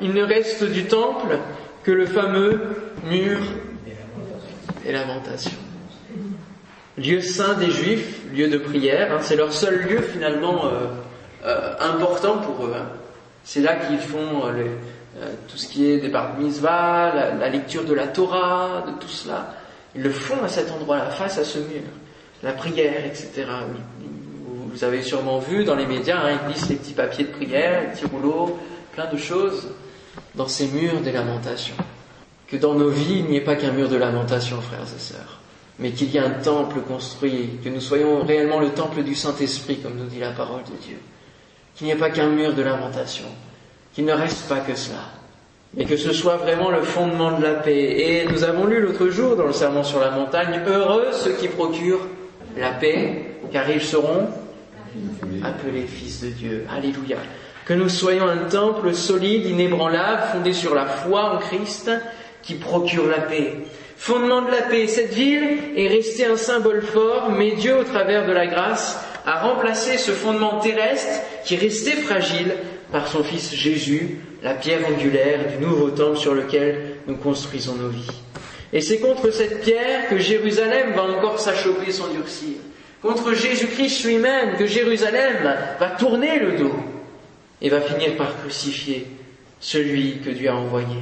il 0.00 0.14
ne 0.14 0.22
reste 0.22 0.64
du 0.64 0.84
temple 0.84 1.38
que 1.82 1.92
le 1.92 2.06
fameux 2.06 2.60
mur 3.04 3.38
et 4.86 4.92
lamentation. 4.92 5.52
Lieu 6.96 7.20
saint 7.20 7.54
des 7.54 7.70
juifs, 7.70 8.20
lieu 8.32 8.48
de 8.48 8.58
prière, 8.58 9.12
hein, 9.12 9.18
c'est 9.20 9.36
leur 9.36 9.52
seul 9.52 9.82
lieu 9.82 10.00
finalement 10.00 10.66
euh, 10.66 10.86
euh, 11.44 11.74
important 11.80 12.38
pour 12.38 12.66
eux. 12.66 12.74
Hein. 12.74 12.86
C'est 13.44 13.60
là 13.60 13.76
qu'ils 13.76 13.98
font 13.98 14.46
euh, 14.46 14.64
euh, 15.20 15.32
tout 15.48 15.58
ce 15.58 15.68
qui 15.68 15.90
est 15.90 15.98
des 15.98 16.08
bar 16.08 16.36
mitzvah, 16.38 17.12
la, 17.38 17.48
lecture 17.50 17.84
de 17.84 17.92
la 17.92 18.06
Torah, 18.08 18.84
de 18.86 18.92
tout 18.98 19.08
cela. 19.08 19.54
Ils 19.94 20.02
le 20.02 20.10
font 20.10 20.42
à 20.42 20.48
cet 20.48 20.72
endroit-là, 20.72 21.10
face 21.10 21.38
à 21.38 21.44
ce 21.44 21.58
mur. 21.58 21.82
La 22.42 22.52
prière, 22.52 23.04
etc. 23.04 23.46
Vous 24.72 24.82
avez 24.82 25.02
sûrement 25.02 25.38
vu 25.38 25.64
dans 25.64 25.76
les 25.76 25.86
médias, 25.86 26.18
hein, 26.18 26.38
ils 26.42 26.52
glissent 26.52 26.68
les 26.68 26.76
petits 26.76 26.94
papiers 26.94 27.24
de 27.24 27.30
prière, 27.30 27.82
les 27.82 27.88
petits 27.88 28.06
rouleaux, 28.06 28.58
plein 28.92 29.06
de 29.06 29.16
choses 29.16 29.68
dans 30.34 30.48
ces 30.48 30.66
murs 30.68 31.00
des 31.00 31.12
lamentations. 31.12 31.76
Que 32.48 32.56
dans 32.56 32.74
nos 32.74 32.88
vies, 32.88 33.20
il 33.20 33.26
n'y 33.26 33.36
ait 33.36 33.40
pas 33.40 33.56
qu'un 33.56 33.72
mur 33.72 33.88
de 33.88 33.96
lamentation, 33.96 34.60
frères 34.60 34.80
et 34.82 34.98
sœurs, 34.98 35.40
mais 35.78 35.92
qu'il 35.92 36.10
y 36.10 36.16
ait 36.16 36.20
un 36.20 36.30
temple 36.30 36.80
construit, 36.80 37.60
que 37.62 37.68
nous 37.68 37.80
soyons 37.80 38.24
réellement 38.24 38.58
le 38.58 38.70
temple 38.70 39.02
du 39.02 39.14
Saint-Esprit, 39.14 39.78
comme 39.78 39.96
nous 39.96 40.06
dit 40.06 40.18
la 40.18 40.32
parole 40.32 40.62
de 40.62 40.76
Dieu 40.84 40.98
qu'il 41.74 41.86
n'y 41.86 41.92
ait 41.92 41.96
pas 41.96 42.10
qu'un 42.10 42.28
mur 42.28 42.52
de 42.52 42.62
lamentation, 42.62 43.26
qu'il 43.94 44.04
ne 44.04 44.12
reste 44.12 44.48
pas 44.48 44.60
que 44.60 44.74
cela, 44.74 45.04
mais 45.76 45.84
que 45.84 45.96
ce 45.96 46.12
soit 46.12 46.36
vraiment 46.36 46.70
le 46.70 46.82
fondement 46.82 47.38
de 47.38 47.42
la 47.42 47.54
paix. 47.54 47.94
Et 47.98 48.26
nous 48.26 48.44
avons 48.44 48.66
lu 48.66 48.80
l'autre 48.80 49.08
jour 49.08 49.36
dans 49.36 49.46
le 49.46 49.52
serment 49.52 49.82
sur 49.82 50.00
la 50.00 50.10
montagne, 50.10 50.60
heureux 50.66 51.08
ceux 51.12 51.32
qui 51.32 51.48
procurent 51.48 52.06
la 52.56 52.70
paix, 52.70 53.36
car 53.52 53.68
ils 53.68 53.82
seront 53.82 54.28
appelés 55.42 55.86
fils 55.86 56.22
de 56.22 56.28
Dieu. 56.28 56.66
Alléluia. 56.74 57.16
Que 57.66 57.74
nous 57.74 57.88
soyons 57.88 58.28
un 58.28 58.48
temple 58.48 58.94
solide, 58.94 59.46
inébranlable, 59.46 60.22
fondé 60.32 60.52
sur 60.52 60.74
la 60.74 60.86
foi 60.86 61.34
en 61.34 61.38
Christ, 61.38 61.90
qui 62.42 62.54
procure 62.54 63.08
la 63.08 63.20
paix. 63.20 63.54
Fondement 63.96 64.42
de 64.42 64.50
la 64.50 64.62
paix, 64.62 64.86
cette 64.86 65.14
ville 65.14 65.58
est 65.76 65.88
restée 65.88 66.26
un 66.26 66.36
symbole 66.36 66.82
fort, 66.82 67.30
mais 67.30 67.52
Dieu, 67.52 67.78
au 67.78 67.84
travers 67.84 68.26
de 68.26 68.32
la 68.32 68.46
grâce, 68.46 69.02
a 69.26 69.40
remplacé 69.40 69.96
ce 69.98 70.12
fondement 70.12 70.60
terrestre 70.60 71.20
qui 71.44 71.56
restait 71.56 71.92
fragile 71.92 72.54
par 72.92 73.08
son 73.08 73.24
Fils 73.24 73.54
Jésus, 73.54 74.18
la 74.42 74.54
pierre 74.54 74.86
angulaire 74.86 75.40
du 75.48 75.64
nouveau 75.64 75.90
temple 75.90 76.18
sur 76.18 76.34
lequel 76.34 76.96
nous 77.06 77.16
construisons 77.16 77.74
nos 77.74 77.88
vies. 77.88 78.10
Et 78.72 78.80
c'est 78.80 78.98
contre 78.98 79.30
cette 79.30 79.62
pierre 79.62 80.08
que 80.08 80.18
Jérusalem 80.18 80.92
va 80.94 81.04
encore 81.04 81.38
s'achoper, 81.38 81.92
s'endurcir. 81.92 82.56
Contre 83.00 83.34
Jésus-Christ 83.34 84.04
lui-même 84.04 84.56
que 84.56 84.66
Jérusalem 84.66 85.54
va 85.78 85.90
tourner 85.90 86.38
le 86.38 86.58
dos 86.58 86.74
et 87.60 87.68
va 87.68 87.80
finir 87.80 88.16
par 88.16 88.36
crucifier 88.40 89.06
celui 89.60 90.18
que 90.18 90.30
Dieu 90.30 90.50
a 90.50 90.54
envoyé. 90.54 90.96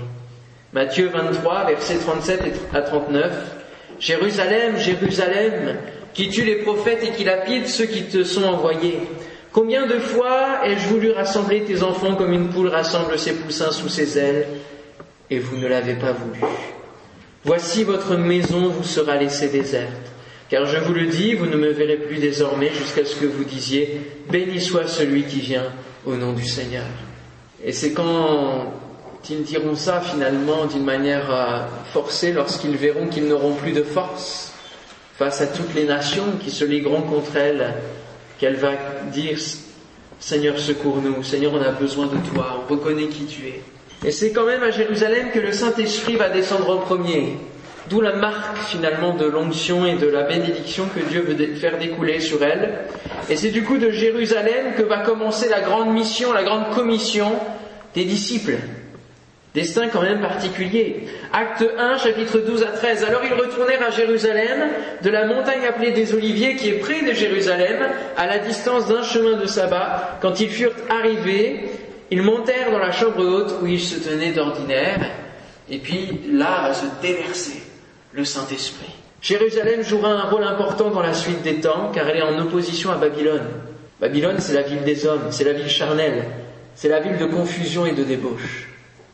Matthieu 0.72 1.08
23, 1.08 1.66
versets 1.66 1.98
37 1.98 2.40
à 2.72 2.80
39. 2.80 3.32
Jérusalem, 3.98 4.78
Jérusalem, 4.78 5.76
qui 6.14 6.29
tue 6.29 6.44
les 6.44 6.57
prophètes 6.57 7.03
et 7.03 7.11
qui 7.11 7.25
lapide 7.25 7.66
ceux 7.66 7.87
qui 7.87 8.05
te 8.05 8.25
sont 8.25 8.44
envoyés. 8.44 8.98
Combien 9.53 9.87
de 9.87 9.98
fois 9.98 10.61
ai-je 10.64 10.88
voulu 10.88 11.11
rassembler 11.11 11.62
tes 11.62 11.83
enfants 11.83 12.14
comme 12.14 12.33
une 12.33 12.48
poule 12.48 12.68
rassemble 12.68 13.18
ses 13.18 13.35
poussins 13.35 13.70
sous 13.70 13.88
ses 13.88 14.18
ailes, 14.18 14.46
et 15.31 15.38
vous 15.38 15.57
ne 15.57 15.66
l'avez 15.66 15.94
pas 15.94 16.12
voulu. 16.12 16.40
Voici 17.44 17.85
votre 17.85 18.16
maison 18.16 18.68
vous 18.68 18.85
sera 18.85 19.16
laissée 19.16 19.48
déserte. 19.48 19.90
Car 20.48 20.66
je 20.66 20.79
vous 20.79 20.92
le 20.92 21.07
dis, 21.07 21.35
vous 21.35 21.46
ne 21.46 21.57
me 21.57 21.70
verrez 21.70 21.96
plus 21.96 22.18
désormais 22.18 22.70
jusqu'à 22.72 23.05
ce 23.05 23.16
que 23.16 23.27
vous 23.27 23.44
disiez, 23.44 24.01
béni 24.31 24.61
soit 24.61 24.87
celui 24.87 25.25
qui 25.25 25.40
vient 25.40 25.72
au 26.07 26.14
nom 26.14 26.33
du 26.33 26.44
Seigneur. 26.44 26.85
Et 27.64 27.72
c'est 27.72 27.92
quand 27.92 28.72
ils 29.31 29.42
diront 29.42 29.75
ça 29.75 30.01
finalement 30.01 30.66
d'une 30.66 30.85
manière 30.85 31.31
euh, 31.31 31.59
forcée 31.92 32.33
lorsqu'ils 32.33 32.77
verront 32.77 33.07
qu'ils 33.07 33.29
n'auront 33.29 33.55
plus 33.55 33.72
de 33.72 33.83
force 33.83 34.51
face 35.22 35.40
à 35.40 35.46
toutes 35.46 35.72
les 35.76 35.85
nations 35.85 36.24
qui 36.42 36.50
se 36.50 36.64
ligueront 36.64 37.02
contre 37.02 37.37
elle, 37.37 37.74
qu'elle 38.40 38.56
va 38.56 38.72
dire 39.12 39.38
Seigneur 40.18 40.58
secours-nous, 40.58 41.22
Seigneur 41.22 41.52
on 41.54 41.62
a 41.62 41.70
besoin 41.70 42.06
de 42.06 42.16
toi, 42.32 42.64
on 42.64 42.72
reconnaît 42.72 43.06
qui 43.06 43.26
tu 43.26 43.46
es. 43.46 43.62
Et 44.04 44.11
c'est 44.11 44.32
quand 44.32 44.44
même 44.44 44.64
à 44.64 44.72
Jérusalem 44.72 45.30
que 45.32 45.38
le 45.38 45.52
Saint-Esprit 45.52 46.16
va 46.16 46.28
descendre 46.28 46.70
en 46.70 46.78
premier. 46.78 47.37
D'où 47.88 48.00
la 48.00 48.16
marque 48.16 48.56
finalement 48.66 49.14
de 49.14 49.26
l'onction 49.26 49.87
et 49.87 49.94
de 49.94 50.08
la 50.08 50.24
bénédiction 50.24 50.88
que 50.92 51.08
Dieu 51.08 51.20
veut 51.20 51.54
faire 51.54 51.78
découler 51.78 52.18
sur 52.18 52.42
elle. 52.42 52.80
Et 53.30 53.37
c'est 53.37 53.50
du 53.50 53.62
coup 53.62 53.78
de 53.78 53.90
Jérusalem 53.90 54.74
que 54.76 54.82
va 54.82 54.98
commencer 54.98 55.48
la 55.48 55.61
grande 55.61 55.92
mission, 55.92 56.32
la 56.32 56.42
grande 56.42 56.70
commission 56.74 57.30
des 57.94 58.04
disciples. 58.04 58.58
Destin 59.54 59.88
quand 59.88 60.00
même 60.00 60.22
particulier. 60.22 61.08
Acte 61.30 61.62
1, 61.78 61.98
chapitre 61.98 62.38
12 62.38 62.62
à 62.62 62.68
13. 62.68 63.04
Alors 63.04 63.20
ils 63.22 63.34
retournèrent 63.34 63.82
à 63.82 63.90
Jérusalem, 63.90 64.70
de 65.02 65.10
la 65.10 65.26
montagne 65.26 65.66
appelée 65.68 65.90
des 65.90 66.14
Oliviers, 66.14 66.56
qui 66.56 66.70
est 66.70 66.78
près 66.78 67.02
de 67.02 67.12
Jérusalem, 67.12 67.82
à 68.16 68.26
la 68.26 68.38
distance 68.38 68.88
d'un 68.88 69.02
chemin 69.02 69.36
de 69.38 69.46
sabbat. 69.46 70.18
Quand 70.22 70.40
ils 70.40 70.48
furent 70.48 70.72
arrivés, 70.88 71.68
ils 72.10 72.22
montèrent 72.22 72.70
dans 72.72 72.78
la 72.78 72.92
chambre 72.92 73.22
haute 73.22 73.54
où 73.60 73.66
ils 73.66 73.80
se 73.80 73.98
tenaient 73.98 74.32
d'ordinaire, 74.32 75.10
et 75.68 75.78
puis 75.78 76.20
là 76.32 76.72
se 76.72 76.86
déverser 77.02 77.62
le 78.12 78.24
Saint-Esprit. 78.24 78.94
Jérusalem 79.20 79.82
jouera 79.82 80.12
un 80.12 80.30
rôle 80.30 80.44
important 80.44 80.90
dans 80.90 81.02
la 81.02 81.12
suite 81.12 81.42
des 81.42 81.60
temps, 81.60 81.92
car 81.94 82.08
elle 82.08 82.16
est 82.16 82.22
en 82.22 82.38
opposition 82.38 82.90
à 82.90 82.96
Babylone. 82.96 83.46
Babylone, 84.00 84.36
c'est 84.38 84.54
la 84.54 84.62
ville 84.62 84.82
des 84.82 85.06
hommes, 85.06 85.28
c'est 85.30 85.44
la 85.44 85.52
ville 85.52 85.68
charnelle, 85.68 86.24
c'est 86.74 86.88
la 86.88 87.00
ville 87.00 87.18
de 87.18 87.26
confusion 87.26 87.84
et 87.84 87.92
de 87.92 88.02
débauche. 88.02 88.71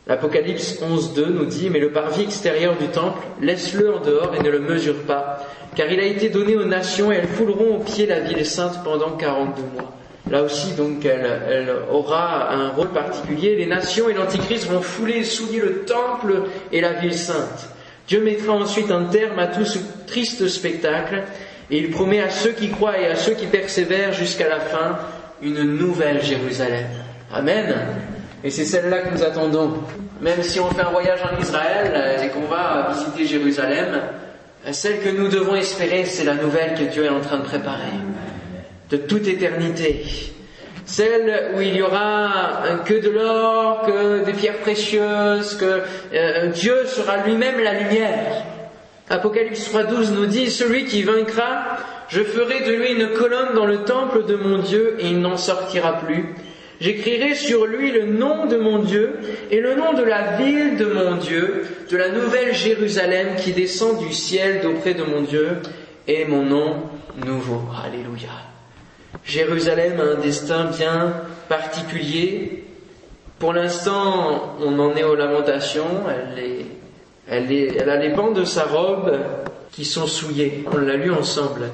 L'Apocalypse 0.08 0.80
11.2 0.80 1.26
nous 1.26 1.44
dit, 1.44 1.68
mais 1.68 1.80
le 1.80 1.90
parvis 1.90 2.22
extérieur 2.22 2.76
du 2.78 2.86
temple, 2.86 3.26
laisse-le 3.42 3.94
en 3.94 4.00
dehors 4.00 4.34
et 4.34 4.42
ne 4.42 4.48
le 4.48 4.60
mesure 4.60 5.02
pas, 5.02 5.46
car 5.76 5.92
il 5.92 6.00
a 6.00 6.04
été 6.04 6.30
donné 6.30 6.56
aux 6.56 6.64
nations 6.64 7.12
et 7.12 7.16
elles 7.16 7.28
fouleront 7.28 7.76
au 7.76 7.78
pied 7.80 8.06
la 8.06 8.20
ville 8.20 8.46
sainte 8.46 8.82
pendant 8.82 9.10
42 9.10 9.62
mois. 9.74 9.92
Là 10.30 10.42
aussi, 10.42 10.72
donc, 10.72 11.04
elle, 11.04 11.70
aura 11.90 12.52
un 12.52 12.70
rôle 12.70 12.88
particulier. 12.88 13.56
Les 13.56 13.66
nations 13.66 14.08
et 14.08 14.14
l'Antichrist 14.14 14.66
vont 14.66 14.80
fouler 14.80 15.18
et 15.18 15.24
souiller 15.24 15.60
le 15.60 15.84
temple 15.84 16.42
et 16.72 16.80
la 16.80 16.94
ville 16.94 17.16
sainte. 17.16 17.68
Dieu 18.06 18.22
mettra 18.22 18.52
ensuite 18.52 18.90
un 18.90 19.04
terme 19.04 19.38
à 19.38 19.46
tout 19.46 19.66
ce 19.66 19.78
triste 20.06 20.48
spectacle 20.48 21.22
et 21.70 21.78
il 21.78 21.90
promet 21.90 22.20
à 22.20 22.30
ceux 22.30 22.52
qui 22.52 22.70
croient 22.70 22.98
et 22.98 23.06
à 23.06 23.14
ceux 23.14 23.34
qui 23.34 23.46
persévèrent 23.46 24.12
jusqu'à 24.14 24.48
la 24.48 24.60
fin 24.60 24.98
une 25.42 25.62
nouvelle 25.62 26.22
Jérusalem. 26.22 26.86
Amen. 27.30 28.17
Et 28.44 28.50
c'est 28.50 28.64
celle-là 28.64 28.98
que 29.00 29.14
nous 29.14 29.22
attendons. 29.22 29.74
Même 30.20 30.42
si 30.42 30.60
on 30.60 30.70
fait 30.70 30.82
un 30.82 30.90
voyage 30.90 31.20
en 31.22 31.40
Israël 31.40 32.20
et 32.22 32.28
qu'on 32.28 32.46
va 32.46 32.92
visiter 32.92 33.24
Jérusalem, 33.26 34.00
celle 34.72 35.00
que 35.00 35.08
nous 35.08 35.28
devons 35.28 35.54
espérer, 35.54 36.04
c'est 36.04 36.24
la 36.24 36.34
nouvelle 36.34 36.74
que 36.74 36.84
Dieu 36.84 37.04
est 37.04 37.08
en 37.08 37.20
train 37.20 37.38
de 37.38 37.44
préparer 37.44 37.92
de 38.90 38.96
toute 38.96 39.26
éternité. 39.26 40.04
Celle 40.86 41.52
où 41.54 41.60
il 41.60 41.76
y 41.76 41.82
aura 41.82 42.62
que 42.86 42.94
de 42.94 43.10
l'or, 43.10 43.82
que 43.86 44.24
des 44.24 44.32
pierres 44.32 44.58
précieuses, 44.58 45.56
que 45.56 45.82
euh, 46.14 46.46
Dieu 46.48 46.86
sera 46.86 47.18
lui-même 47.26 47.60
la 47.60 47.74
lumière. 47.74 48.44
Apocalypse 49.10 49.70
3.12 49.72 50.12
nous 50.12 50.26
dit, 50.26 50.50
celui 50.50 50.86
qui 50.86 51.02
vaincra, 51.02 51.78
je 52.08 52.22
ferai 52.22 52.60
de 52.62 52.72
lui 52.72 52.92
une 52.92 53.12
colonne 53.12 53.54
dans 53.54 53.66
le 53.66 53.84
temple 53.84 54.24
de 54.24 54.36
mon 54.36 54.58
Dieu 54.58 54.96
et 54.98 55.08
il 55.08 55.20
n'en 55.20 55.36
sortira 55.36 55.98
plus. 56.00 56.34
J'écrirai 56.80 57.34
sur 57.34 57.66
lui 57.66 57.90
le 57.90 58.06
nom 58.06 58.46
de 58.46 58.56
mon 58.56 58.78
Dieu 58.78 59.18
et 59.50 59.60
le 59.60 59.74
nom 59.74 59.94
de 59.94 60.04
la 60.04 60.36
ville 60.36 60.76
de 60.76 60.84
mon 60.84 61.16
Dieu, 61.16 61.64
de 61.90 61.96
la 61.96 62.10
nouvelle 62.10 62.54
Jérusalem 62.54 63.34
qui 63.36 63.52
descend 63.52 63.98
du 63.98 64.12
ciel 64.12 64.60
d'auprès 64.62 64.94
de 64.94 65.02
mon 65.02 65.22
Dieu 65.22 65.48
et 66.06 66.24
mon 66.24 66.44
nom 66.44 66.76
nouveau. 67.26 67.62
Alléluia. 67.84 68.28
Jérusalem 69.24 69.98
a 69.98 70.18
un 70.18 70.20
destin 70.20 70.66
bien 70.66 71.14
particulier. 71.48 72.64
Pour 73.40 73.52
l'instant, 73.52 74.56
on 74.60 74.78
en 74.78 74.94
est 74.94 75.02
aux 75.02 75.16
lamentations. 75.16 76.04
Elle, 76.08 76.66
elle, 77.28 77.90
a 77.90 77.96
les 77.96 78.14
pans 78.14 78.30
de 78.30 78.44
sa 78.44 78.64
robe 78.64 79.18
qui 79.72 79.84
sont 79.84 80.06
souillés. 80.06 80.64
On 80.72 80.76
l'a 80.76 80.94
lu 80.94 81.10
ensemble. 81.10 81.70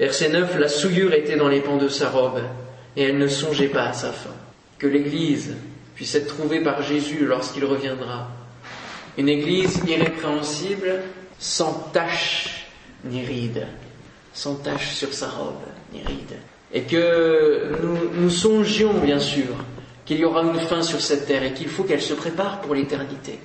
Verset 0.00 0.30
9, 0.30 0.58
la 0.58 0.68
souillure 0.68 1.14
était 1.14 1.36
dans 1.36 1.48
les 1.48 1.60
pans 1.60 1.76
de 1.76 1.88
sa 1.88 2.10
robe 2.10 2.40
et 2.96 3.04
elle 3.04 3.18
ne 3.18 3.28
songeait 3.28 3.68
pas 3.68 3.88
à 3.88 3.92
sa 3.92 4.12
fin. 4.12 4.34
Que 4.78 4.86
l'Église 4.86 5.54
puisse 5.94 6.14
être 6.14 6.28
trouvée 6.28 6.60
par 6.60 6.82
Jésus 6.82 7.24
lorsqu'il 7.24 7.64
reviendra. 7.64 8.28
Une 9.18 9.28
Église 9.28 9.80
irrépréhensible, 9.86 11.02
sans 11.38 11.90
tache 11.92 12.66
ni 13.04 13.24
ride, 13.24 13.66
sans 14.32 14.56
tache 14.56 14.94
sur 14.94 15.12
sa 15.12 15.28
robe 15.28 15.62
ni 15.92 16.02
ride 16.02 16.36
et 16.72 16.82
que 16.82 17.78
nous, 17.82 18.22
nous 18.22 18.30
songions 18.30 18.92
bien 18.94 19.18
sûr 19.18 19.46
qu'il 20.04 20.18
y 20.18 20.24
aura 20.24 20.42
une 20.42 20.60
fin 20.60 20.82
sur 20.82 21.00
cette 21.00 21.26
terre 21.26 21.42
et 21.42 21.52
qu'il 21.52 21.68
faut 21.68 21.84
qu'elle 21.84 22.02
se 22.02 22.14
prépare 22.14 22.60
pour 22.60 22.74
l'éternité. 22.74 23.38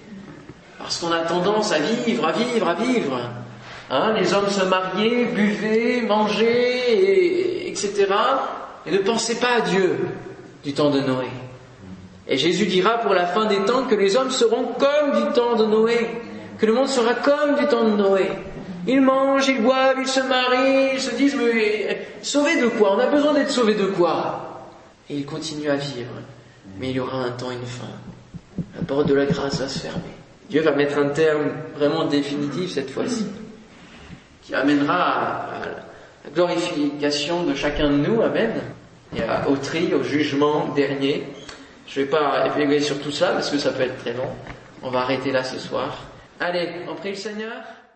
Parce 0.77 0.97
qu'on 0.99 1.11
a 1.11 1.19
tendance 1.19 1.71
à 1.71 1.79
vivre, 1.79 2.27
à 2.27 2.31
vivre, 2.31 2.67
à 2.67 2.73
vivre. 2.73 3.19
Hein, 3.89 4.13
les 4.19 4.33
hommes 4.33 4.49
se 4.49 4.63
mariaient, 4.65 5.25
buvaient, 5.25 6.01
mangeaient, 6.01 7.67
etc. 7.67 8.07
Et 8.85 8.91
ne 8.91 8.97
pensaient 8.99 9.39
pas 9.39 9.57
à 9.57 9.61
Dieu 9.61 9.97
du 10.63 10.73
temps 10.73 10.89
de 10.89 10.99
Noé. 11.01 11.27
Et 12.27 12.37
Jésus 12.37 12.65
dira 12.65 12.99
pour 12.99 13.13
la 13.13 13.25
fin 13.25 13.45
des 13.45 13.63
temps 13.65 13.83
que 13.83 13.95
les 13.95 14.15
hommes 14.15 14.31
seront 14.31 14.73
comme 14.79 15.23
du 15.23 15.33
temps 15.33 15.55
de 15.55 15.65
Noé, 15.65 16.07
que 16.57 16.65
le 16.65 16.73
monde 16.73 16.87
sera 16.87 17.13
comme 17.13 17.55
du 17.55 17.67
temps 17.67 17.83
de 17.83 17.95
Noé. 17.95 18.29
Ils 18.87 19.01
mangent, 19.01 19.47
ils 19.47 19.61
boivent, 19.61 19.97
ils 19.99 20.07
se 20.07 20.21
marient, 20.21 20.95
ils 20.95 21.01
se 21.01 21.15
disent, 21.15 21.35
mais 21.35 22.07
sauvés 22.21 22.59
de 22.59 22.67
quoi? 22.67 22.95
On 22.95 22.99
a 22.99 23.07
besoin 23.07 23.33
d'être 23.33 23.51
sauvés 23.51 23.75
de 23.75 23.85
quoi? 23.87 24.69
Et 25.09 25.17
ils 25.17 25.25
continuent 25.25 25.69
à 25.69 25.75
vivre. 25.75 26.13
Mais 26.79 26.89
il 26.89 26.95
y 26.95 26.99
aura 26.99 27.17
un 27.17 27.31
temps, 27.31 27.51
une 27.51 27.65
fin. 27.65 27.85
La 28.75 28.83
porte 28.83 29.07
de 29.07 29.13
la 29.13 29.25
grâce 29.25 29.59
va 29.59 29.67
se 29.67 29.79
fermer. 29.79 30.01
Dieu 30.49 30.61
va 30.61 30.71
mettre 30.71 30.97
un 30.97 31.09
terme 31.09 31.51
vraiment 31.75 32.05
définitif 32.05 32.71
cette 32.71 32.89
fois-ci, 32.89 33.25
qui 34.41 34.55
amènera 34.55 34.95
à 34.95 35.61
glorification 36.33 37.43
de 37.43 37.55
chacun 37.55 37.89
de 37.89 37.97
nous, 37.97 38.21
Amen, 38.21 38.51
au 39.47 39.55
tri, 39.55 39.93
au 39.93 40.03
jugement 40.03 40.69
dernier. 40.75 41.23
Je 41.87 41.99
ne 41.99 42.05
vais 42.05 42.11
pas 42.11 42.45
évoluer 42.45 42.79
sur 42.79 43.01
tout 43.01 43.11
ça 43.11 43.31
parce 43.33 43.49
que 43.49 43.57
ça 43.57 43.71
peut 43.71 43.83
être 43.83 43.97
très 43.99 44.13
long. 44.13 44.29
On 44.81 44.89
va 44.89 45.01
arrêter 45.01 45.31
là 45.31 45.43
ce 45.43 45.59
soir. 45.59 45.97
Allez, 46.39 46.69
on 46.89 46.95
prie 46.95 47.09
le 47.09 47.15
Seigneur. 47.15 47.53